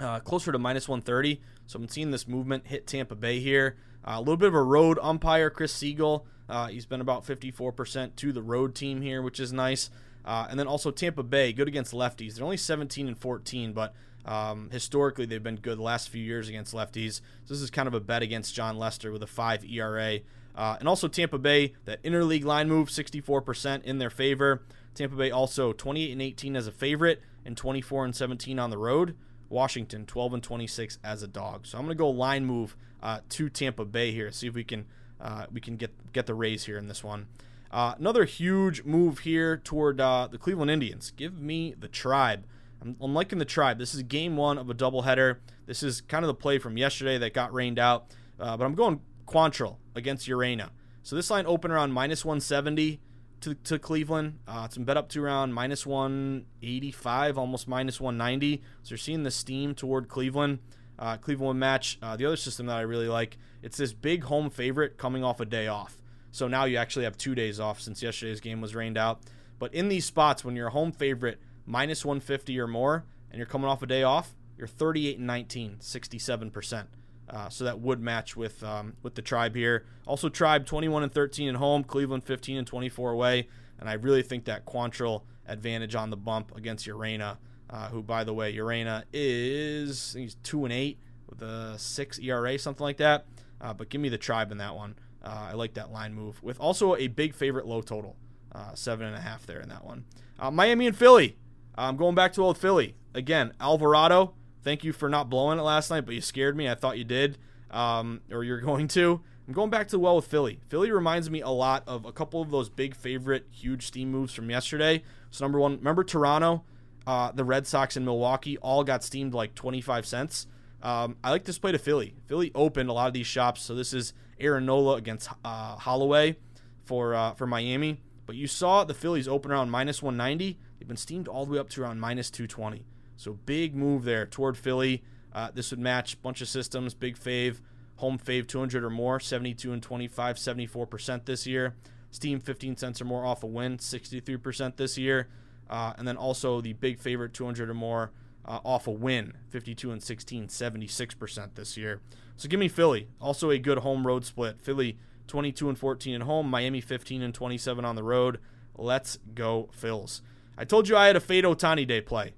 [0.00, 1.40] uh, closer to minus 130.
[1.66, 3.76] So I'm seeing this movement hit Tampa Bay here.
[4.04, 6.24] Uh, a little bit of a road umpire, Chris Segal.
[6.48, 9.90] Uh, he's been about 54% to the road team here, which is nice.
[10.24, 12.34] Uh, and then also Tampa Bay, good against lefties.
[12.34, 16.48] They're only 17 and 14, but um, historically they've been good the last few years
[16.48, 17.20] against lefties.
[17.44, 20.18] So this is kind of a bet against Jon Lester with a 5 ERA.
[20.54, 24.62] Uh, and also Tampa Bay, that interleague line move, 64% in their favor.
[24.94, 28.78] Tampa Bay also 28 and 18 as a favorite and 24 and 17 on the
[28.78, 29.16] road.
[29.52, 31.66] Washington 12 and 26 as a dog.
[31.66, 34.32] So I'm going to go line move uh, to Tampa Bay here.
[34.32, 34.86] See if we can
[35.20, 37.28] uh, we can get get the Rays here in this one.
[37.70, 41.12] Uh, another huge move here toward uh, the Cleveland Indians.
[41.16, 42.44] Give me the Tribe.
[42.82, 43.78] I'm, I'm, liking the Tribe.
[43.78, 45.36] This is game one of a doubleheader.
[45.66, 48.06] This is kind of the play from yesterday that got rained out.
[48.38, 50.70] Uh, but I'm going Quantrill against Urena.
[51.02, 53.00] So this line opened around minus 170
[53.42, 54.38] to, to Cleveland.
[54.46, 58.62] Uh, it's been bet up to around minus 185, almost minus 190.
[58.82, 60.60] So you're seeing the steam toward Cleveland.
[60.98, 61.98] Uh, Cleveland match.
[62.02, 65.40] Uh, the other system that I really like, it's this big home favorite coming off
[65.40, 65.96] a day off.
[66.30, 69.20] So now you actually have two days off since yesterday's game was rained out.
[69.58, 73.46] But in these spots, when you're a home favorite, minus 150 or more, and you're
[73.46, 76.86] coming off a day off, you're 38 and 19, 67%.
[77.28, 79.86] Uh, so that would match with um, with the tribe here.
[80.06, 84.22] Also, tribe 21 and 13 at home, Cleveland 15 and 24 away, and I really
[84.22, 87.38] think that Quantrill advantage on the bump against Urena
[87.72, 92.58] uh, who, by the way, Urena is he's two and eight with a six ERA,
[92.58, 93.26] something like that.
[93.60, 94.94] Uh, but give me the tribe in that one.
[95.24, 98.16] Uh, I like that line move with also a big favorite low total,
[98.52, 100.04] uh, seven and a half there in that one.
[100.38, 101.38] Uh, Miami and Philly.
[101.74, 103.54] I'm going back to old Philly again.
[103.58, 104.34] Alvarado.
[104.62, 106.68] Thank you for not blowing it last night, but you scared me.
[106.68, 107.38] I thought you did,
[107.70, 109.20] um, or you're going to.
[109.46, 110.60] I'm going back to the well with Philly.
[110.68, 114.32] Philly reminds me a lot of a couple of those big favorite huge steam moves
[114.32, 115.02] from yesterday.
[115.30, 116.64] So number one, remember Toronto?
[117.06, 120.46] uh, the Red Sox and Milwaukee all got steamed like 25 cents.
[120.82, 122.14] Um, I like this play to Philly.
[122.26, 126.36] Philly opened a lot of these shops, so this is Aaron Nola against uh, Holloway
[126.84, 128.00] for uh, for Miami.
[128.26, 130.58] But you saw the Phillies open around minus 190.
[130.78, 132.84] They've been steamed all the way up to around minus 220.
[133.22, 135.04] So big move there toward Philly.
[135.32, 136.92] Uh, this would match bunch of systems.
[136.92, 137.60] Big fave,
[137.96, 141.76] home fave 200 or more, 72 and 25, 74% this year.
[142.10, 145.28] Steam 15 cents or more off a win, 63% this year.
[145.70, 148.10] Uh, and then also the big favorite 200 or more
[148.44, 152.00] uh, off a win 52 and 16 76% this year
[152.36, 156.22] so give me philly also a good home road split philly 22 and 14 at
[156.22, 158.40] home miami 15 and 27 on the road
[158.76, 160.22] let's go phils
[160.58, 162.34] i told you i had a fade Ohtani day play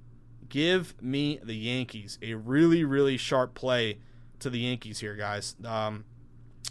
[0.54, 2.16] Give me the Yankees.
[2.22, 3.98] A really, really sharp play
[4.38, 5.56] to the Yankees here, guys.
[5.64, 6.04] Um,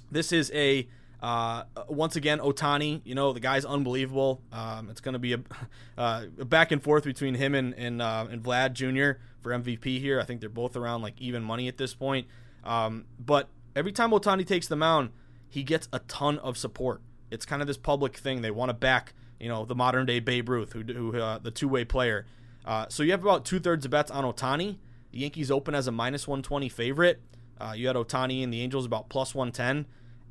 [0.10, 0.88] this is a
[1.22, 4.42] uh, once again, Ohtani, you know, the guy's unbelievable.
[4.54, 5.40] Um, it's going to be a,
[5.98, 9.20] uh, back and forth between him and and, uh, and Vlad Jr.
[9.42, 10.18] for MVP here.
[10.18, 12.28] I think they're both around like even money at this point.
[12.64, 15.10] Um, but every time Ohtani takes the mound,
[15.50, 17.02] he gets a ton of support.
[17.32, 18.44] It's kind of this public thing.
[18.44, 21.52] They want to back, you know, the modern day Babe Ruth, who, who uh, the
[21.52, 22.26] two way player.
[22.66, 24.78] Uh, so you have about two thirds of bets on Ohtani.
[25.12, 27.22] The Yankees open as a minus 120 favorite.
[27.60, 29.86] Uh, you had Ohtani and the Angels about plus 110.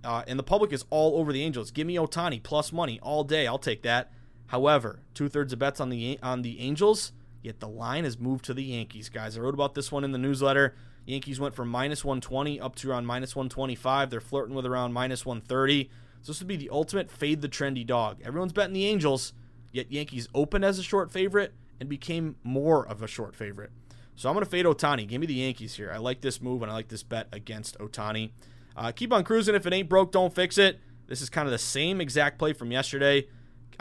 [0.04, 1.70] Uh, and the public is all over the Angels.
[1.70, 3.46] Give me Ohtani plus money all day.
[3.46, 4.12] I'll take that.
[4.46, 7.12] However, two thirds of bets on the on the Angels.
[7.42, 9.36] Yet the line has moved to the Yankees, guys.
[9.36, 10.74] I wrote about this one in the newsletter.
[11.06, 14.10] Yankees went from minus 120 up to around minus 125.
[14.10, 15.90] They're flirting with around minus 130.
[16.22, 18.20] So this would be the ultimate fade the trendy dog.
[18.24, 19.32] Everyone's betting the Angels,
[19.72, 23.72] yet Yankees open as a short favorite and became more of a short favorite.
[24.14, 25.08] So I'm going to fade Ohtani.
[25.08, 25.90] Give me the Yankees here.
[25.92, 28.30] I like this move and I like this bet against Ohtani.
[28.76, 29.56] Uh, keep on cruising.
[29.56, 30.78] If it ain't broke, don't fix it.
[31.08, 33.26] This is kind of the same exact play from yesterday.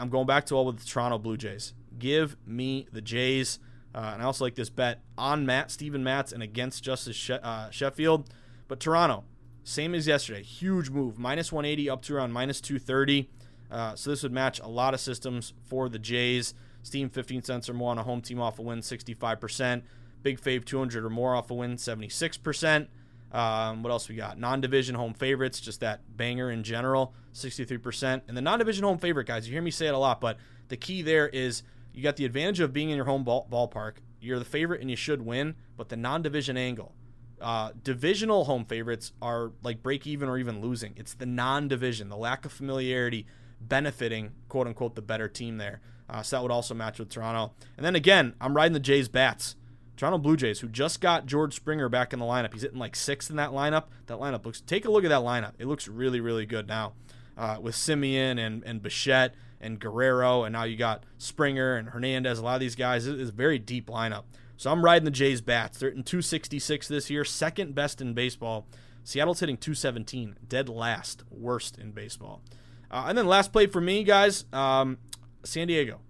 [0.00, 1.74] I'm going back to all with the Toronto Blue Jays.
[1.96, 3.60] Give me the Jays.
[3.94, 7.34] Uh, and I also like this bet on Matt, Steven Matz, and against Justus she-
[7.34, 8.28] uh, Sheffield.
[8.66, 9.22] But Toronto,
[9.62, 10.42] same as yesterday.
[10.42, 11.20] Huge move.
[11.20, 13.30] Minus 180 up to around minus 230.
[13.70, 16.54] Uh, so this would match a lot of systems for the Jays.
[16.82, 19.82] Steam 15 cents or more on a home team off a win, 65%.
[20.22, 22.86] Big Fave 200 or more off a win, 76%.
[23.32, 24.38] Um, what else we got?
[24.38, 28.22] Non-division home favorites, just that banger in general, 63%.
[28.28, 30.36] And the non-division home favorite, guys, you hear me say it a lot, but
[30.68, 33.96] the key there is you got the advantage of being in your home ball- ballpark.
[34.20, 36.94] You're the favorite and you should win, but the non-division angle.
[37.40, 40.92] Uh, divisional home favorites are like break even or even losing.
[40.96, 43.26] It's the non-division, the lack of familiarity
[43.60, 45.80] benefiting quote unquote the better team there.
[46.12, 47.54] Uh, so that would also match with Toronto.
[47.76, 49.56] And then again, I'm riding the Jays bats.
[49.96, 52.52] Toronto Blue Jays, who just got George Springer back in the lineup.
[52.52, 53.84] He's hitting like sixth in that lineup.
[54.06, 54.60] That lineup looks.
[54.60, 55.52] Take a look at that lineup.
[55.58, 56.92] It looks really, really good now,
[57.38, 62.38] uh, with Semien and and Bichette and Guerrero, and now you got Springer and Hernandez.
[62.38, 63.06] A lot of these guys.
[63.06, 64.24] It is a very deep lineup.
[64.56, 65.78] So I'm riding the Jays bats.
[65.78, 68.66] They're hitting 266 this year, second best in baseball.
[69.04, 72.42] Seattle's hitting 217, dead last, worst in baseball.
[72.90, 74.98] Uh, and then last play for me, guys, um,
[75.44, 76.00] San Diego.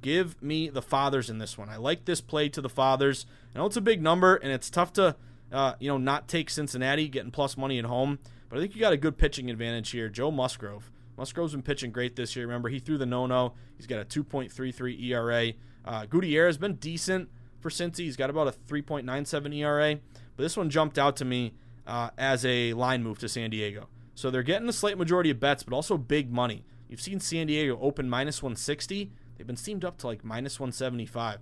[0.00, 1.68] Give me the fathers in this one.
[1.68, 3.26] I like this play to the fathers.
[3.54, 5.16] I know it's a big number, and it's tough to,
[5.50, 8.18] uh, you know, not take Cincinnati getting plus money at home.
[8.48, 10.08] But I think you got a good pitching advantage here.
[10.08, 10.90] Joe Musgrove.
[11.16, 12.46] Musgrove's been pitching great this year.
[12.46, 13.54] Remember, he threw the no-no.
[13.76, 15.52] He's got a 2.33 ERA.
[15.84, 17.28] Uh, Gutierrez has been decent
[17.60, 18.00] for Cincy.
[18.00, 19.98] He's got about a 3.97 ERA.
[20.36, 21.54] But this one jumped out to me
[21.88, 23.88] uh, as a line move to San Diego.
[24.14, 26.64] So they're getting a slight majority of bets, but also big money.
[26.88, 29.12] You've seen San Diego open minus 160.
[29.36, 31.40] They've been steamed up to like minus 175.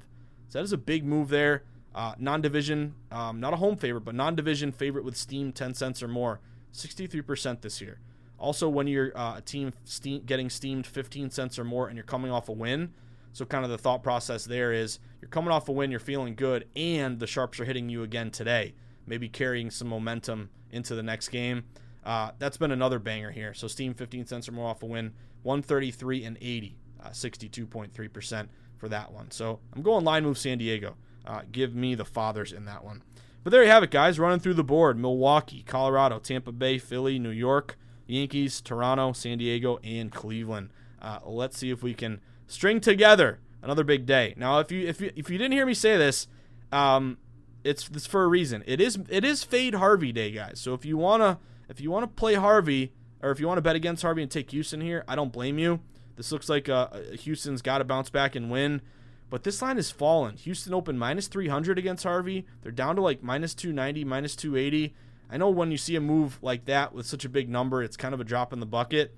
[0.48, 1.64] So that is a big move there.
[1.94, 6.08] Uh, non-division, um, not a home favorite, but non-division favorite with steam 10 cents or
[6.08, 6.40] more,
[6.74, 8.00] 63% this year.
[8.38, 12.04] Also, when you're uh, a team steam, getting steamed 15 cents or more and you're
[12.04, 12.92] coming off a win,
[13.32, 16.34] so kind of the thought process there is you're coming off a win, you're feeling
[16.34, 18.74] good, and the sharps are hitting you again today,
[19.06, 21.64] maybe carrying some momentum into the next game.
[22.04, 23.54] Uh, that's been another banger here.
[23.54, 25.12] So steam 15 cents or more off a win,
[25.46, 29.30] 133 and 80 uh, 62.3% for that one.
[29.30, 30.96] So I'm going line move San Diego.
[31.24, 33.02] Uh, give me the fathers in that one.
[33.42, 34.18] But there you have it, guys.
[34.18, 39.78] Running through the board Milwaukee, Colorado, Tampa Bay, Philly, New York, Yankees, Toronto, San Diego,
[39.84, 40.70] and Cleveland.
[41.00, 44.34] Uh, let's see if we can string together another big day.
[44.36, 46.26] Now, if you if you if you didn't hear me say this,
[46.72, 47.18] um,
[47.62, 48.64] it's it's for a reason.
[48.66, 50.60] It is it is fade Harvey day, guys.
[50.60, 53.76] So if you wanna if you wanna play Harvey or if you want to bet
[53.76, 55.80] against Harvey and take Houston here, I don't blame you.
[56.16, 56.88] This looks like uh,
[57.20, 58.82] Houston's got to bounce back and win.
[59.28, 60.36] But this line has fallen.
[60.36, 62.46] Houston opened minus 300 against Harvey.
[62.62, 64.94] They're down to like minus 290, minus 280.
[65.28, 67.96] I know when you see a move like that with such a big number, it's
[67.96, 69.16] kind of a drop in the bucket.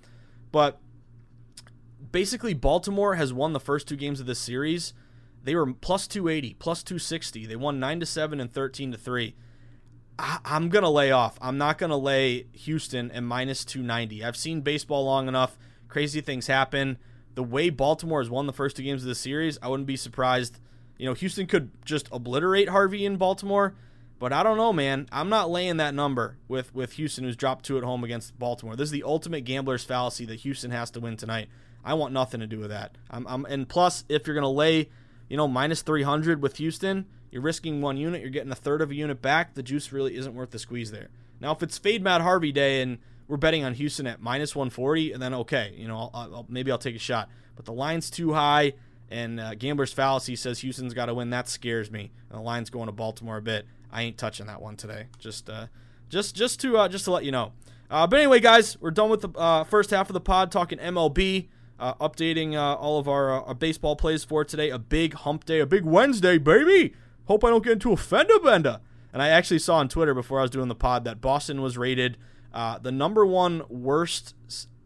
[0.50, 0.80] But
[2.10, 4.94] basically, Baltimore has won the first two games of this series.
[5.44, 7.46] They were plus 280, plus 260.
[7.46, 9.36] They won 9 to 7 and 13 to 3.
[10.18, 11.38] I- I'm going to lay off.
[11.40, 14.24] I'm not going to lay Houston at minus 290.
[14.24, 15.56] I've seen baseball long enough
[15.88, 16.98] Crazy things happen.
[17.34, 19.96] The way Baltimore has won the first two games of the series, I wouldn't be
[19.96, 20.60] surprised.
[20.98, 23.74] You know, Houston could just obliterate Harvey in Baltimore,
[24.18, 25.06] but I don't know, man.
[25.12, 28.76] I'm not laying that number with with Houston, who's dropped two at home against Baltimore.
[28.76, 31.48] This is the ultimate gambler's fallacy that Houston has to win tonight.
[31.84, 32.98] I want nothing to do with that.
[33.10, 34.90] I'm, I'm and plus, if you're gonna lay,
[35.28, 38.20] you know, minus 300 with Houston, you're risking one unit.
[38.20, 39.54] You're getting a third of a unit back.
[39.54, 41.08] The juice really isn't worth the squeeze there.
[41.40, 45.12] Now, if it's fade Matt Harvey day and we're betting on Houston at minus 140,
[45.12, 47.28] and then okay, you know, I'll, I'll, maybe I'll take a shot.
[47.54, 48.74] But the line's too high,
[49.10, 51.30] And uh, Gambler's Fallacy says Houston's got to win.
[51.30, 52.10] That scares me.
[52.30, 53.66] And the line's going to Baltimore a bit.
[53.90, 55.06] I ain't touching that one today.
[55.18, 55.66] Just, uh,
[56.08, 57.52] just, just to, uh, just to let you know.
[57.90, 60.78] Uh, but anyway, guys, we're done with the uh, first half of the pod talking
[60.78, 61.48] MLB,
[61.80, 64.70] uh, updating uh, all of our, our baseball plays for today.
[64.70, 66.94] A big hump day, a big Wednesday, baby.
[67.28, 68.80] Hope I don't get into a fender bender.
[69.12, 71.78] And I actually saw on Twitter before I was doing the pod that Boston was
[71.78, 72.18] rated
[72.52, 74.34] uh, the number one worst,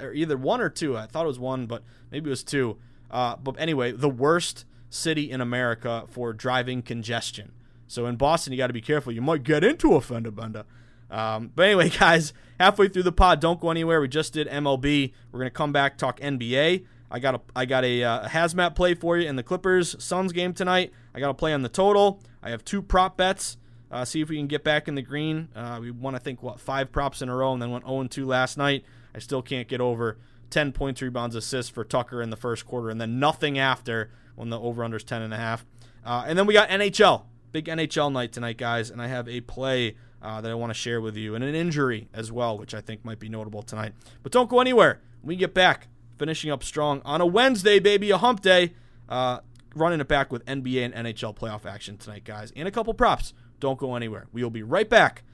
[0.01, 0.97] or either one or two.
[0.97, 2.79] I thought it was one, but maybe it was two.
[3.11, 7.53] Uh, but anyway, the worst city in America for driving congestion.
[7.87, 9.13] So in Boston, you got to be careful.
[9.13, 10.65] You might get into a fender bender.
[11.11, 14.01] Um, but anyway, guys, halfway through the pod, don't go anywhere.
[14.01, 15.13] We just did MLB.
[15.31, 16.85] We're gonna come back talk NBA.
[17.13, 20.33] I got a I got a, uh, hazmat play for you in the Clippers Suns
[20.33, 20.93] game tonight.
[21.15, 22.23] I got a play on the total.
[22.43, 23.59] I have two prop bets.
[23.91, 25.49] Uh, see if we can get back in the green.
[25.55, 28.05] Uh, we won, I think, what five props in a row, and then went 0
[28.05, 28.87] 2 last night.
[29.15, 30.17] I still can't get over
[30.49, 34.49] 10 points, rebounds, assists for Tucker in the first quarter, and then nothing after when
[34.49, 35.67] the over under is 10 and a half.
[36.07, 39.43] Uh, and then we got NHL, big NHL night tonight, guys, and I have a
[39.43, 42.73] play uh, that I want to share with you, and an injury as well, which
[42.73, 43.93] I think might be notable tonight.
[44.23, 45.03] But don't go anywhere.
[45.21, 45.89] When we get back,
[46.23, 48.73] finishing up strong on a Wednesday, baby, a hump day.
[49.09, 49.41] Uh,
[49.75, 53.35] running it back with NBA and NHL playoff action tonight, guys, and a couple props.
[53.59, 54.29] Don't go anywhere.
[54.31, 55.25] We will be right back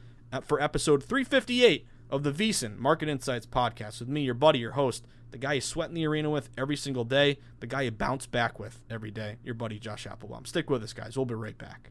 [0.45, 5.05] for episode 358 of the VSiN Market Insights podcast with me, your buddy, your host,
[5.31, 8.25] the guy you sweat in the arena with every single day, the guy you bounce
[8.25, 10.47] back with every day, your buddy Josh Appelbaum.
[10.47, 11.19] Stick with us, guys.
[11.19, 11.91] We'll be right back.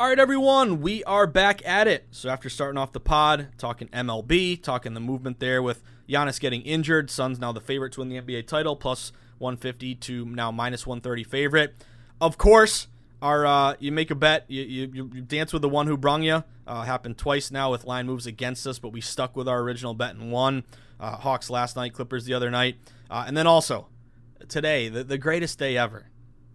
[0.00, 2.06] All right, everyone, we are back at it.
[2.10, 6.62] So after starting off the pod, talking MLB, talking the movement there with Giannis getting
[6.62, 10.86] injured, Suns now the favorite to win the NBA title, plus 150 to now minus
[10.86, 11.74] 130 favorite.
[12.18, 12.88] Of course,
[13.20, 16.22] our uh, you make a bet, you, you, you dance with the one who brung
[16.22, 16.44] you.
[16.66, 19.92] Uh, happened twice now with line moves against us, but we stuck with our original
[19.92, 20.64] bet and won.
[20.98, 22.76] Uh, Hawks last night, Clippers the other night,
[23.10, 23.88] uh, and then also
[24.48, 26.06] today, the, the greatest day ever.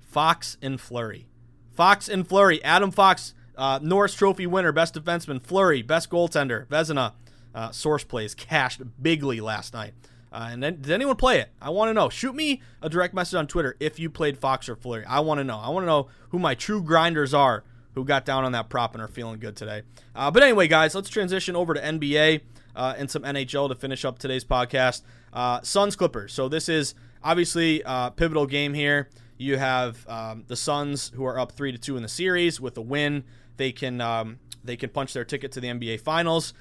[0.01, 1.27] Fox and Fleury.
[1.75, 2.63] Fox and Fleury.
[2.63, 5.41] Adam Fox, uh, Norris Trophy winner, best defenseman.
[5.41, 6.65] Fleury, best goaltender.
[6.67, 7.13] Vezina,
[7.53, 9.93] uh, source plays, cashed bigly last night.
[10.31, 11.49] Uh, and then, did anyone play it?
[11.61, 12.09] I want to know.
[12.09, 15.05] Shoot me a direct message on Twitter if you played Fox or Fleury.
[15.05, 15.57] I want to know.
[15.57, 17.63] I want to know who my true grinders are
[17.95, 19.81] who got down on that prop and are feeling good today.
[20.13, 22.41] Uh, but anyway, guys, let's transition over to NBA
[22.75, 25.01] uh, and some NHL to finish up today's podcast.
[25.33, 26.33] Uh, Suns Clippers.
[26.33, 29.09] So this is obviously a pivotal game here.
[29.37, 32.77] You have um, the Suns who are up three to two in the series with
[32.77, 33.23] a win.
[33.57, 36.53] They can um, they can punch their ticket to the NBA Finals.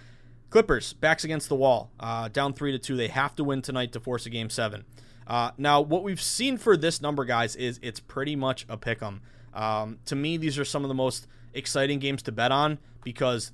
[0.51, 2.97] Clippers backs against the wall, uh, down three to two.
[2.97, 4.85] They have to win tonight to force a game seven.
[5.27, 9.03] Uh, now, what we've seen for this number, guys, is it's pretty much a pick
[9.03, 9.23] 'em.
[9.55, 13.53] Um, to me, these are some of the most exciting games to bet on because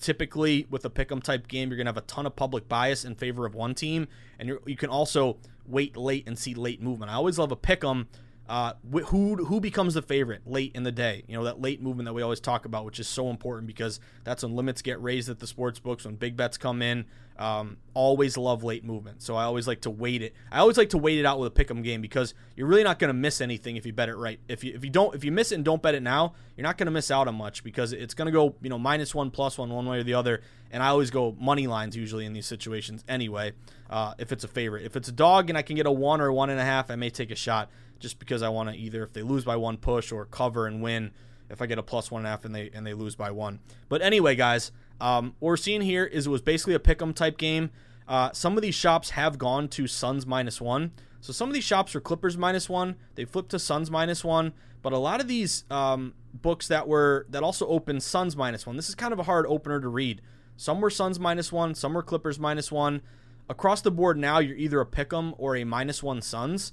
[0.00, 3.04] typically with a pick 'em type game, you're gonna have a ton of public bias
[3.04, 4.08] in favor of one team,
[4.38, 7.10] and you you can also wait late and see late movement.
[7.10, 8.08] I always love a pick 'em.
[8.48, 8.72] Uh,
[9.06, 11.22] who who becomes the favorite late in the day?
[11.28, 14.00] You know that late movement that we always talk about, which is so important because
[14.24, 17.06] that's when limits get raised at the sports books, when big bets come in.
[17.38, 20.34] Um, always love late movement, so I always like to wait it.
[20.50, 22.98] I always like to wait it out with a pick'em game because you're really not
[22.98, 24.38] going to miss anything if you bet it right.
[24.48, 26.64] If you if you don't if you miss it and don't bet it now, you're
[26.64, 29.14] not going to miss out on much because it's going to go you know minus
[29.14, 30.42] one plus one one way or the other.
[30.70, 33.52] And I always go money lines usually in these situations anyway.
[33.88, 36.20] Uh, if it's a favorite, if it's a dog and I can get a one
[36.20, 37.70] or one and a half, I may take a shot
[38.02, 40.82] just because I want to either if they lose by one push or cover and
[40.82, 41.12] win.
[41.48, 43.30] If I get a plus one and a half and they and they lose by
[43.30, 43.60] one.
[43.88, 47.36] But anyway, guys, um, what we're seeing here is it was basically a pick'em type
[47.38, 47.70] game.
[48.08, 50.92] Uh, some of these shops have gone to Suns minus one.
[51.20, 52.96] So some of these shops are Clippers minus one.
[53.14, 54.54] They flipped to Suns minus one.
[54.82, 58.76] But a lot of these um, books that were that also opened Suns minus one.
[58.76, 60.22] This is kind of a hard opener to read.
[60.56, 61.74] Some were Suns minus one.
[61.74, 63.02] Some were Clippers minus one.
[63.48, 66.72] Across the board now, you're either a pick'em or a minus one Suns.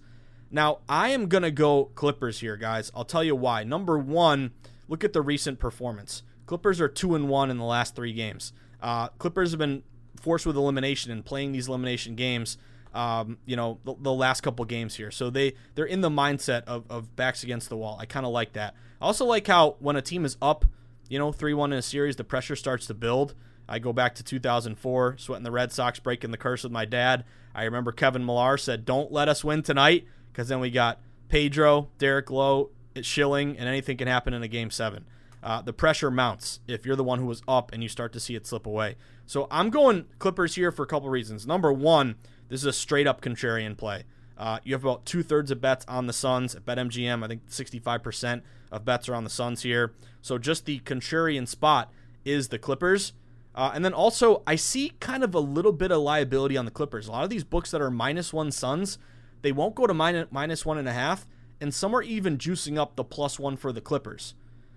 [0.52, 2.92] Now, I am going to go Clippers here, guys.
[2.96, 3.64] I'll tell you why.
[3.64, 4.52] Number one,
[4.88, 6.24] look at the recent performance.
[6.46, 8.54] Clippers are 2 and 1 in the last three games.
[8.82, 9.84] Uh, Clippers have been
[10.20, 12.58] forced with elimination and playing these elimination games.
[12.94, 16.64] Um, you know the, the, last couple games here, so they they're in the mindset
[16.64, 17.98] of, of backs against the wall.
[18.00, 18.74] I kind of like that.
[19.00, 20.66] I also like how when a team is up,
[21.08, 23.36] you know, three one in a series, the pressure starts to build.
[23.68, 27.26] I go back to 2004, sweating the Red Sox, breaking the curse with my dad.
[27.54, 30.08] I remember Kevin Millar said, "Don't let us win tonight."
[30.40, 32.70] Because then we got Pedro, Derek Lowe,
[33.02, 35.04] Schilling, and anything can happen in a game seven.
[35.44, 38.22] Uh, the pressure mounts if you're the one who was up and you start to
[38.22, 38.96] see it slip away.
[39.26, 41.46] So I'm going Clippers here for a couple reasons.
[41.46, 42.16] Number one,
[42.48, 44.06] this is a straight up contrarian play.
[44.38, 47.22] Uh, you have about two thirds of bets on the Suns at BetMGM.
[47.22, 49.92] I think 65% of bets are on the Suns here.
[50.22, 51.92] So just the contrarian spot
[52.24, 53.12] is the Clippers.
[53.54, 56.72] Uh, and then also, I see kind of a little bit of liability on the
[56.72, 57.10] Clippers.
[57.10, 58.98] A lot of these books that are minus one Suns,
[59.42, 61.28] they won't go to minus, minus one and a half,
[61.62, 64.34] and some are even juicing up the plus one for the Clippers.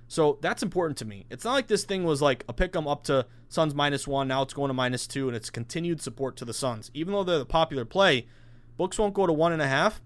[0.09, 1.25] So that's important to me.
[1.31, 4.29] It's not like this thing was like a pick 'em up to Suns minus one,
[4.29, 6.91] now it's going to minus two, and it's continued support to the Suns.
[6.93, 8.27] Even though they're the popular play,
[8.77, 10.03] books won't go to one and a half.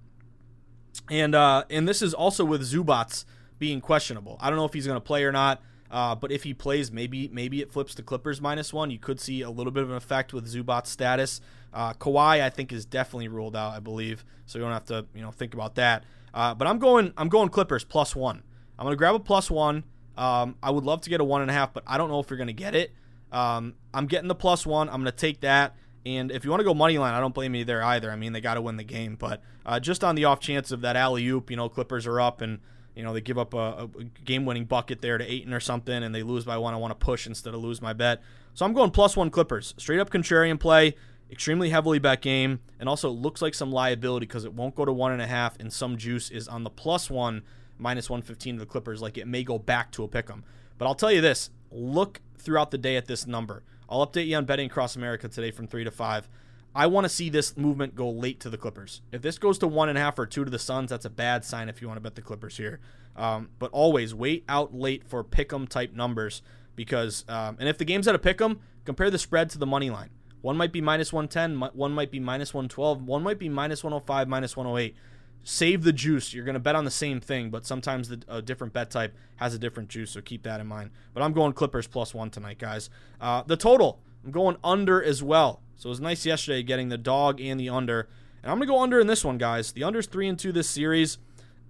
[1.10, 3.24] And uh, and this is also with Zubac
[3.58, 4.36] being questionable.
[4.40, 5.62] I don't know if he's going to play or not.
[5.90, 8.90] Uh, but if he plays, maybe maybe it flips to Clippers minus one.
[8.90, 11.40] You could see a little bit of an effect with Zubac's status.
[11.72, 13.74] Uh, Kawhi, I think, is definitely ruled out.
[13.74, 16.04] I believe, so you don't have to you know think about that.
[16.32, 18.42] Uh, but I'm going I'm going Clippers plus one.
[18.78, 19.84] I'm going to grab a plus one.
[20.16, 22.20] Um, I would love to get a one and a half, but I don't know
[22.20, 22.92] if you're going to get it.
[23.32, 24.88] Um, I'm getting the plus one.
[24.88, 25.76] I'm going to take that.
[26.06, 28.10] And if you want to go money line, I don't blame you there either.
[28.12, 30.70] I mean, they got to win the game, but uh, just on the off chance
[30.70, 32.60] of that alley oop, you know, Clippers are up and
[32.94, 36.14] you know they give up a, a game-winning bucket there to Ayton or something, and
[36.14, 36.74] they lose by one.
[36.74, 38.22] I want to push instead of lose my bet,
[38.54, 40.94] so I'm going plus one Clippers, straight up contrarian play,
[41.30, 44.92] extremely heavily bet game, and also looks like some liability because it won't go to
[44.92, 47.42] one and a half, and some juice is on the plus one
[47.78, 49.02] minus 115 of the Clippers.
[49.02, 50.44] Like it may go back to a pick 'em,
[50.78, 53.62] but I'll tell you this: look throughout the day at this number.
[53.88, 56.28] I'll update you on betting across America today from three to five.
[56.74, 59.00] I want to see this movement go late to the Clippers.
[59.10, 61.10] If this goes to one and a half or two to the Suns, that's a
[61.10, 62.80] bad sign if you want to bet the Clippers here.
[63.16, 66.42] Um, but always wait out late for pick'em type numbers
[66.74, 69.88] because, um, and if the game's at a pick'em, compare the spread to the money
[69.88, 70.10] line.
[70.46, 74.28] One might be minus 110, one might be minus 112, one might be minus 105,
[74.28, 74.94] minus 108.
[75.42, 76.32] Save the juice.
[76.32, 79.16] You're going to bet on the same thing, but sometimes the, a different bet type
[79.38, 80.92] has a different juice, so keep that in mind.
[81.14, 82.90] But I'm going Clippers plus one tonight, guys.
[83.20, 85.62] Uh, the total, I'm going under as well.
[85.74, 88.08] So it was nice yesterday getting the dog and the under.
[88.44, 89.72] And I'm going to go under in this one, guys.
[89.72, 91.18] The under's 3 and 2 this series.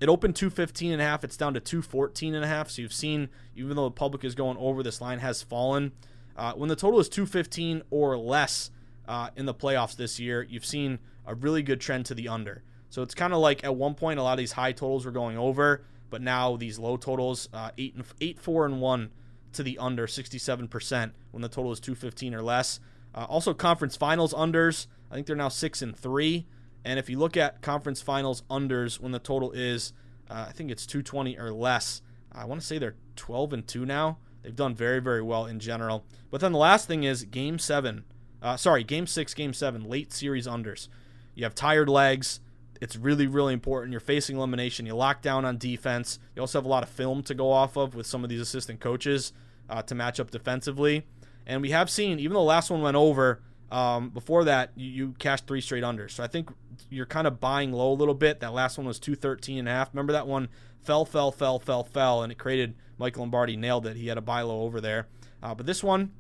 [0.02, 1.24] It opened 215 and a half.
[1.24, 2.68] It's down to 214 and a half.
[2.68, 5.92] So you've seen, even though the public is going over, this line has fallen.
[6.36, 8.70] Uh, when the total is 215 or less
[9.08, 12.62] uh, in the playoffs this year, you've seen a really good trend to the under.
[12.90, 15.12] So it's kind of like at one point a lot of these high totals were
[15.12, 19.10] going over, but now these low totals, uh, eight and eight, four and one
[19.52, 22.80] to the under, 67% when the total is 215 or less.
[23.14, 24.86] Uh, also, conference finals unders.
[25.10, 26.46] I think they're now six and three.
[26.84, 29.92] And if you look at conference finals unders when the total is,
[30.30, 32.02] uh, I think it's 220 or less.
[32.30, 34.18] I want to say they're 12 and two now.
[34.46, 36.04] They've done very, very well in general.
[36.30, 38.04] But then the last thing is game seven.
[38.40, 40.86] Uh, sorry, game six, game seven, late series unders.
[41.34, 42.38] You have tired legs.
[42.80, 43.90] It's really, really important.
[43.90, 44.86] You're facing elimination.
[44.86, 46.20] You lock down on defense.
[46.36, 48.40] You also have a lot of film to go off of with some of these
[48.40, 49.32] assistant coaches
[49.68, 51.04] uh, to match up defensively.
[51.44, 53.42] And we have seen, even the last one went over,
[53.72, 56.12] um, before that, you, you cashed three straight unders.
[56.12, 56.50] So I think
[56.88, 58.38] you're kind of buying low a little bit.
[58.38, 59.90] That last one was 213 and a half.
[59.92, 60.50] Remember that one
[60.82, 63.96] fell, fell, fell, fell, fell, and it created Michael Lombardi nailed it.
[63.96, 65.06] He had a buy low over there.
[65.42, 66.12] Uh, but this one,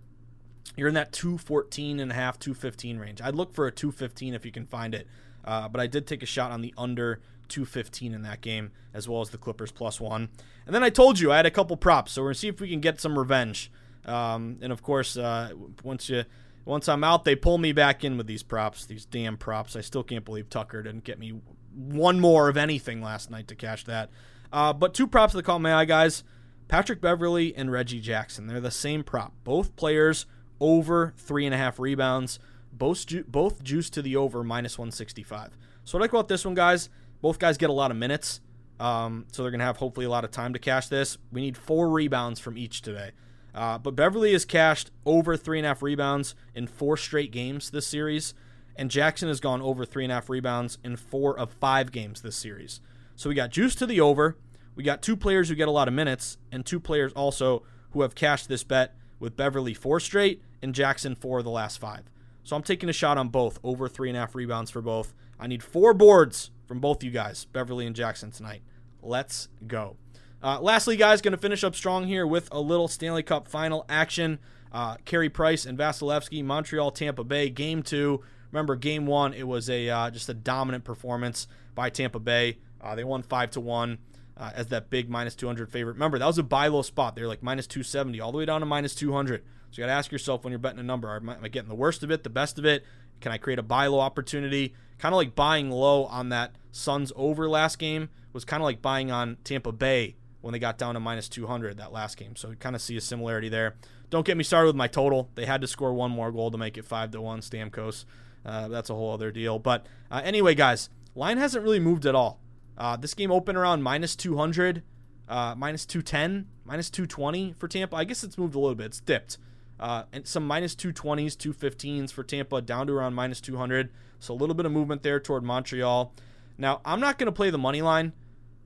[0.76, 3.20] you're in that 214 and a half, 215 range.
[3.22, 5.06] I'd look for a 215 if you can find it.
[5.44, 9.08] Uh, but I did take a shot on the under 215 in that game, as
[9.08, 10.28] well as the Clippers plus one.
[10.66, 12.60] And then I told you I had a couple props, so we're gonna see if
[12.60, 13.70] we can get some revenge.
[14.04, 15.52] Um, and of course, uh,
[15.82, 16.24] once you
[16.64, 19.76] once I'm out, they pull me back in with these props, these damn props.
[19.76, 21.40] I still can't believe Tucker didn't get me
[21.72, 24.10] one more of anything last night to cash that.
[24.52, 26.24] Uh, but two props that caught my eye, guys.
[26.68, 28.46] Patrick Beverley and Reggie Jackson.
[28.46, 29.32] They're the same prop.
[29.44, 30.26] Both players
[30.60, 32.38] over three and a half rebounds.
[32.72, 35.56] Both ju- both juice to the over minus 165.
[35.84, 36.88] So what I like about this one, guys,
[37.20, 38.40] both guys get a lot of minutes.
[38.80, 41.18] Um, so they're gonna have hopefully a lot of time to cash this.
[41.32, 43.12] We need four rebounds from each today.
[43.54, 47.70] Uh, but Beverley has cashed over three and a half rebounds in four straight games
[47.70, 48.34] this series,
[48.76, 52.20] and Jackson has gone over three and a half rebounds in four of five games
[52.20, 52.80] this series.
[53.14, 54.36] So we got juice to the over.
[54.76, 58.02] We got two players who get a lot of minutes, and two players also who
[58.02, 62.04] have cashed this bet with Beverley four straight and Jackson four of the last five.
[62.44, 65.14] So I'm taking a shot on both, over three and a half rebounds for both.
[65.40, 68.62] I need four boards from both you guys, Beverley and Jackson, tonight.
[69.02, 69.96] Let's go.
[70.42, 73.84] Uh, lastly, guys, going to finish up strong here with a little Stanley Cup final
[73.88, 74.38] action.
[74.70, 78.22] Uh, Carey Price and Vasilevskiy, Montreal, Tampa Bay, game two.
[78.52, 82.58] Remember, game one, it was a uh, just a dominant performance by Tampa Bay.
[82.80, 83.98] Uh, they won five to one
[84.36, 85.94] uh, as that big minus 200 favorite.
[85.94, 87.16] Remember, that was a buy low spot.
[87.16, 89.42] They were like minus 270 all the way down to minus 200.
[89.70, 91.74] So you got to ask yourself when you're betting a number: Am I getting the
[91.74, 92.84] worst of it, the best of it?
[93.20, 94.74] Can I create a buy low opportunity?
[94.98, 98.82] Kind of like buying low on that Suns over last game was kind of like
[98.82, 102.36] buying on Tampa Bay when they got down to minus 200 that last game.
[102.36, 103.76] So you kind of see a similarity there.
[104.10, 105.30] Don't get me started with my total.
[105.34, 107.40] They had to score one more goal to make it five to one.
[107.40, 108.04] Stamkos.
[108.44, 109.58] Uh, that's a whole other deal.
[109.58, 112.40] But uh, anyway, guys, line hasn't really moved at all.
[112.78, 114.82] Uh, this game opened around minus 200,
[115.28, 117.96] uh, minus 210, minus 220 for Tampa.
[117.96, 118.86] I guess it's moved a little bit.
[118.86, 119.38] It's dipped.
[119.78, 123.90] Uh, and some minus 220s, 215s for Tampa, down to around minus 200.
[124.18, 126.12] So a little bit of movement there toward Montreal.
[126.58, 128.12] Now, I'm not going to play the money line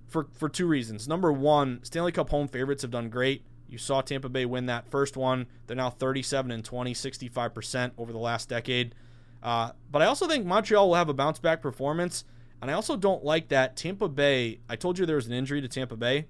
[0.06, 1.08] for, for two reasons.
[1.08, 3.44] Number one, Stanley Cup home favorites have done great.
[3.68, 5.46] You saw Tampa Bay win that first one.
[5.66, 8.94] They're now 37 and 20, 65% over the last decade.
[9.42, 12.24] Uh, but I also think Montreal will have a bounce back performance.
[12.60, 14.60] And I also don't like that Tampa Bay.
[14.68, 16.26] I told you there was an injury to Tampa Bay.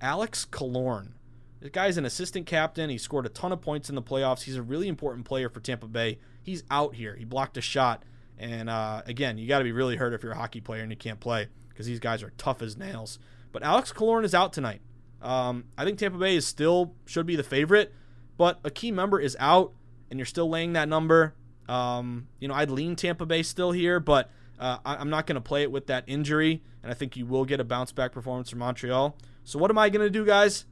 [0.00, 1.12] Alex Killorn.
[1.60, 2.90] This guy's an assistant captain.
[2.90, 4.42] He scored a ton of points in the playoffs.
[4.42, 6.18] He's a really important player for Tampa Bay.
[6.42, 7.14] He's out here.
[7.16, 8.04] He blocked a shot.
[8.38, 10.90] And uh, again, you got to be really hurt if you're a hockey player and
[10.90, 13.18] you can't play because these guys are tough as nails.
[13.52, 14.80] But Alex Killorn is out tonight.
[15.22, 17.92] Um, I think Tampa Bay is still should be the favorite,
[18.36, 19.72] but a key member is out,
[20.10, 21.34] and you're still laying that number.
[21.68, 25.34] Um, you know, I'd lean Tampa Bay still here, but uh, I, am not going
[25.34, 28.12] to play it with that injury, and I think you will get a bounce back
[28.12, 29.16] performance from Montreal.
[29.44, 30.64] So what am I going to do, guys?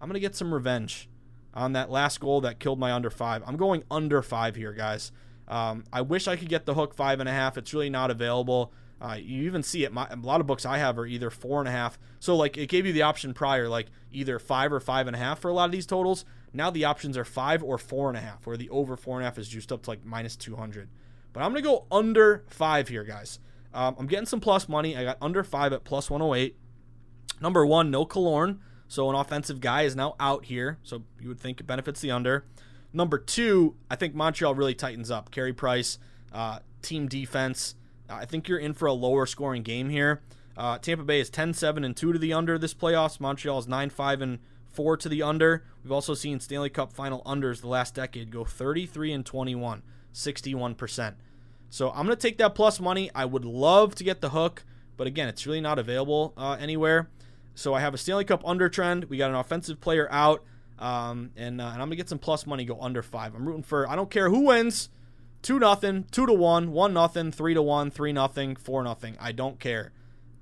[0.00, 1.08] I'm going to get some revenge
[1.54, 3.42] on that last goal that killed my under five.
[3.46, 5.12] I'm going under five here, guys.
[5.48, 7.58] Um, I wish I could get the hook five and a half.
[7.58, 8.72] It's really not available.
[9.00, 9.92] Uh, you even see it.
[9.92, 11.98] My, a lot of books I have are either four and a half.
[12.20, 15.18] So like it gave you the option prior, like either five or five and a
[15.18, 16.24] half for a lot of these totals.
[16.52, 19.22] Now the options are five or four and a half, where the over four and
[19.22, 20.88] a half is juiced up to like minus 200.
[21.32, 23.38] But I'm going to go under five here, guys.
[23.72, 24.96] Um, I'm getting some plus money.
[24.96, 26.56] I got under five at plus 108.
[27.40, 28.58] Number one, no Killorn.
[28.88, 30.78] So an offensive guy is now out here.
[30.82, 32.44] So you would think it benefits the under.
[32.92, 35.30] Number two, I think Montreal really tightens up.
[35.30, 35.98] Carey Price,
[36.32, 37.76] uh, team defense.
[38.08, 40.22] I think you're in for a lower scoring game here.
[40.56, 43.20] Uh, Tampa Bay is 10 7 and 2 to the under this playoffs.
[43.20, 44.38] Montreal is 9 5 and
[44.72, 45.64] 4 to the under.
[45.82, 49.82] We've also seen Stanley Cup final unders the last decade go 33 and 21,
[50.14, 51.14] 61%.
[51.70, 53.10] So I'm going to take that plus money.
[53.14, 54.64] I would love to get the hook,
[54.96, 57.08] but again, it's really not available uh, anywhere.
[57.54, 59.04] So I have a Stanley Cup under trend.
[59.04, 60.44] We got an offensive player out,
[60.78, 63.34] um, and, uh, and I'm going to get some plus money, go under five.
[63.34, 64.88] I'm rooting for, I don't care who wins.
[65.42, 69.16] Two nothing, two to one, one nothing, three to one, three nothing, four nothing.
[69.18, 69.92] I don't care.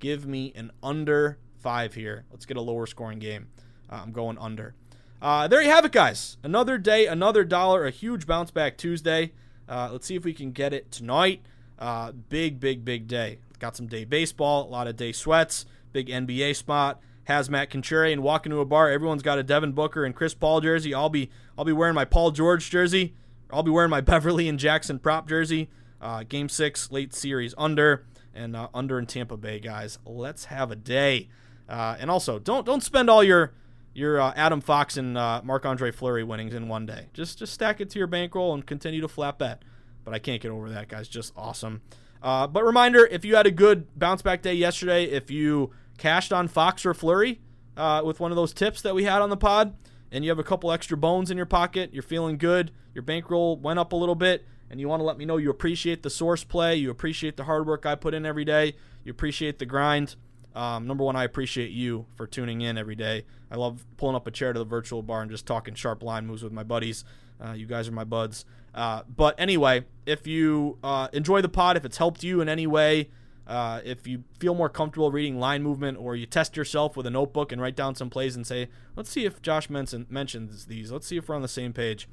[0.01, 2.25] Give me an under five here.
[2.31, 3.49] Let's get a lower scoring game.
[3.91, 4.75] Uh, I'm going under.
[5.21, 6.37] Uh, there you have it, guys.
[6.43, 9.33] Another day, another dollar, a huge bounce back Tuesday.
[9.69, 11.43] Uh, let's see if we can get it tonight.
[11.79, 13.39] Uh, big, big, big day.
[13.59, 17.01] Got some day baseball, a lot of day sweats, big NBA spot.
[17.25, 18.91] Has Matt Contrarian walk into a bar.
[18.91, 20.95] Everyone's got a Devin Booker and Chris Paul jersey.
[20.95, 23.15] I'll be I'll be wearing my Paul George jersey.
[23.53, 25.69] I'll be wearing my Beverley and Jackson prop jersey.
[26.01, 29.99] Uh, game six, late series under and uh, under in Tampa Bay, guys.
[30.07, 31.29] Let's have a day.
[31.69, 33.53] Uh, and also, don't don't spend all your
[33.95, 37.07] your uh, Adam Fox and uh, Marc Andre Fleury winnings in one day.
[37.13, 39.63] Just just stack it to your bankroll and continue to flat bet.
[40.05, 41.09] But I can't get over that, guys.
[41.09, 41.83] Just awesome.
[42.23, 46.33] Uh, but reminder: if you had a good bounce back day yesterday, if you cashed
[46.33, 47.41] on Fox or Fleury
[47.77, 49.75] uh, with one of those tips that we had on the pod,
[50.11, 53.57] and you have a couple extra bones in your pocket, you're feeling good, your bankroll
[53.57, 56.11] went up a little bit, and you want to let me know you appreciate the
[56.11, 58.75] source play, you appreciate the hard work I put in every day,
[59.05, 60.17] you appreciate the grind.
[60.55, 63.25] Um, number one, I appreciate you for tuning in every day.
[63.51, 66.27] I love pulling up a chair to the virtual bar and just talking sharp line
[66.27, 67.05] moves with my buddies.
[67.41, 68.45] Uh, you guys are my buds.
[68.75, 72.67] Uh, but anyway, if you uh, enjoy the pod, if it's helped you in any
[72.67, 73.09] way,
[73.47, 77.11] uh, if you feel more comfortable reading line movement or you test yourself with a
[77.11, 80.93] notebook and write down some plays and say, let's see if Josh mention, mentions these.
[80.93, 82.09] Let's see if we're on the same page.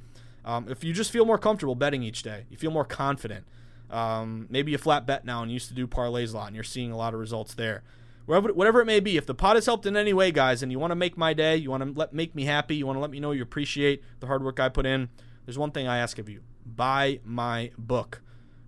[0.45, 3.45] Um, if you just feel more comfortable betting each day, you feel more confident.
[3.89, 6.63] Um, maybe you flat bet now and used to do parlays a lot and you're
[6.63, 7.83] seeing a lot of results there.
[8.25, 10.71] Whatever, whatever it may be, if the pod has helped in any way, guys, and
[10.71, 12.97] you want to make my day, you want to let make me happy, you want
[12.97, 15.09] to let me know you appreciate the hard work I put in,
[15.45, 18.21] there's one thing I ask of you: buy my book.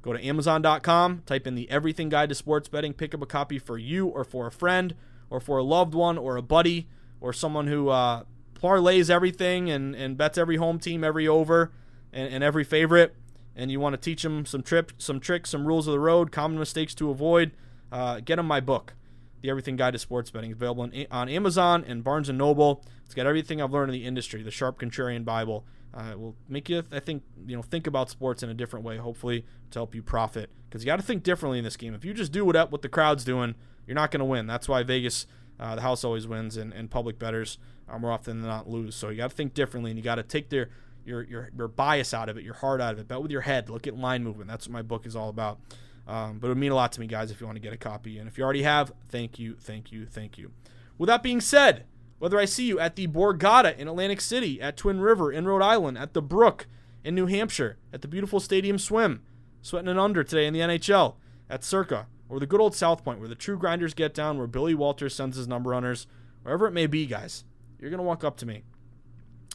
[0.03, 3.59] Go to Amazon.com, type in the Everything Guide to Sports Betting, pick up a copy
[3.59, 4.95] for you or for a friend
[5.29, 6.87] or for a loved one or a buddy
[7.19, 11.71] or someone who uh, parlays everything and, and bets every home team, every over,
[12.13, 13.15] and, and every favorite.
[13.55, 16.31] And you want to teach them some trip, some tricks, some rules of the road,
[16.31, 17.51] common mistakes to avoid.
[17.91, 18.93] Uh, get them my book,
[19.41, 22.83] The Everything Guide to Sports Betting, available on, on Amazon and Barnes and Noble.
[23.05, 25.65] It's got everything I've learned in the industry, the Sharp Contrarian Bible.
[25.93, 28.97] Uh, will make you, I think, you know, think about sports in a different way.
[28.97, 31.93] Hopefully, to help you profit, because you got to think differently in this game.
[31.93, 33.55] If you just do what up what the crowd's doing,
[33.87, 34.47] you're not going to win.
[34.47, 35.25] That's why Vegas,
[35.59, 37.57] uh, the house always wins, and, and public betters
[37.87, 38.95] are more often than not lose.
[38.95, 40.69] So you got to think differently, and you got to take their
[41.05, 43.07] your, your your bias out of it, your heart out of it.
[43.07, 43.69] Bet with your head.
[43.69, 44.49] Look at line movement.
[44.49, 45.59] That's what my book is all about.
[46.07, 47.73] Um, but it would mean a lot to me, guys, if you want to get
[47.73, 48.17] a copy.
[48.17, 50.51] And if you already have, thank you, thank you, thank you.
[50.97, 51.85] With that being said,
[52.17, 55.61] whether I see you at the Borgata in Atlantic City, at Twin River in Rhode
[55.61, 56.65] Island, at the Brook
[57.03, 59.21] in New Hampshire, at the beautiful Stadium Swim,
[59.61, 61.15] sweating an under today in the NHL,
[61.49, 64.47] at Circa, or the good old South Point where the true grinders get down, where
[64.47, 66.07] Billy Walters sends his number runners,
[66.43, 67.43] wherever it may be, guys,
[67.79, 68.63] you're going to walk up to me.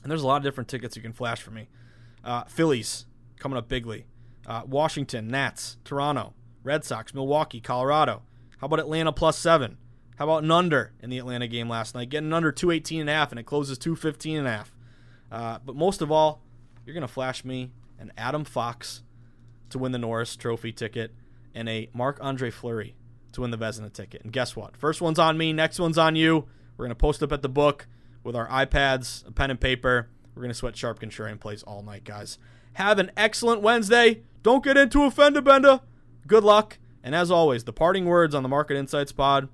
[0.02, 1.68] And there's a lot of different tickets you can flash for me.
[2.22, 3.06] Uh, Phillies
[3.38, 4.06] coming up bigly.
[4.46, 8.22] Uh, Washington, Nats, Toronto, Red Sox, Milwaukee, Colorado.
[8.58, 9.78] How about Atlanta plus seven?
[10.16, 12.08] How about an under in the Atlanta game last night?
[12.08, 14.72] Getting under 218 and a half, and it closes 215 and a half.
[15.30, 16.42] Uh, but most of all,
[16.84, 19.02] you're going to flash me an Adam Fox
[19.70, 21.12] to win the Norris Trophy ticket
[21.54, 22.94] and a Marc Andre Fleury
[23.32, 24.22] to win the Vezina ticket.
[24.22, 24.76] And guess what?
[24.76, 26.46] First one's on me, next one's on you.
[26.76, 27.86] We're going to post up at the book
[28.22, 30.08] with our iPads, a pen and paper.
[30.34, 32.38] We're going to sweat sharp contrarian plays all night, guys.
[32.74, 34.22] Have an excellent Wednesday.
[34.42, 35.80] Don't get into a fender bender.
[36.26, 36.78] Good luck.
[37.02, 39.48] And as always, the parting words on the Market Insights pod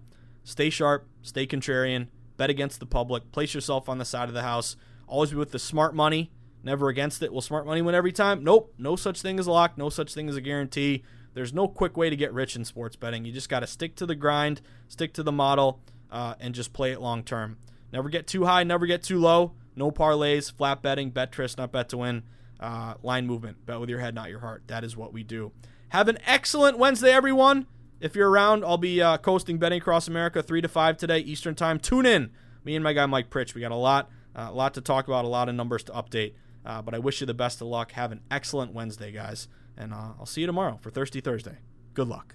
[0.44, 4.42] stay sharp, stay contrarian, bet against the public, place yourself on the side of the
[4.42, 4.76] house.
[5.06, 6.30] Always be with the smart money,
[6.62, 7.32] never against it.
[7.32, 8.44] Will smart money win every time?
[8.44, 8.74] Nope.
[8.78, 11.04] No such thing as a lock, no such thing as a guarantee.
[11.34, 13.24] There's no quick way to get rich in sports betting.
[13.24, 16.72] You just got to stick to the grind, stick to the model, uh, and just
[16.72, 17.58] play it long term.
[17.92, 19.52] Never get too high, never get too low.
[19.76, 22.24] No parlays, flat betting, bet trist, not bet to win.
[22.58, 24.64] Uh, line movement, bet with your head, not your heart.
[24.66, 25.52] That is what we do.
[25.90, 27.66] Have an excellent Wednesday, everyone.
[27.98, 31.54] If you're around, I'll be uh, coasting betting across America three to five today Eastern
[31.54, 31.78] time.
[31.78, 32.30] Tune in.
[32.62, 33.54] Me and my guy Mike Pritch.
[33.54, 35.92] We got a lot, uh, a lot to talk about, a lot of numbers to
[35.92, 36.34] update.
[36.64, 37.92] Uh, but I wish you the best of luck.
[37.92, 41.58] Have an excellent Wednesday, guys, And uh, I'll see you tomorrow for Thirsty Thursday.
[41.94, 42.34] Good luck.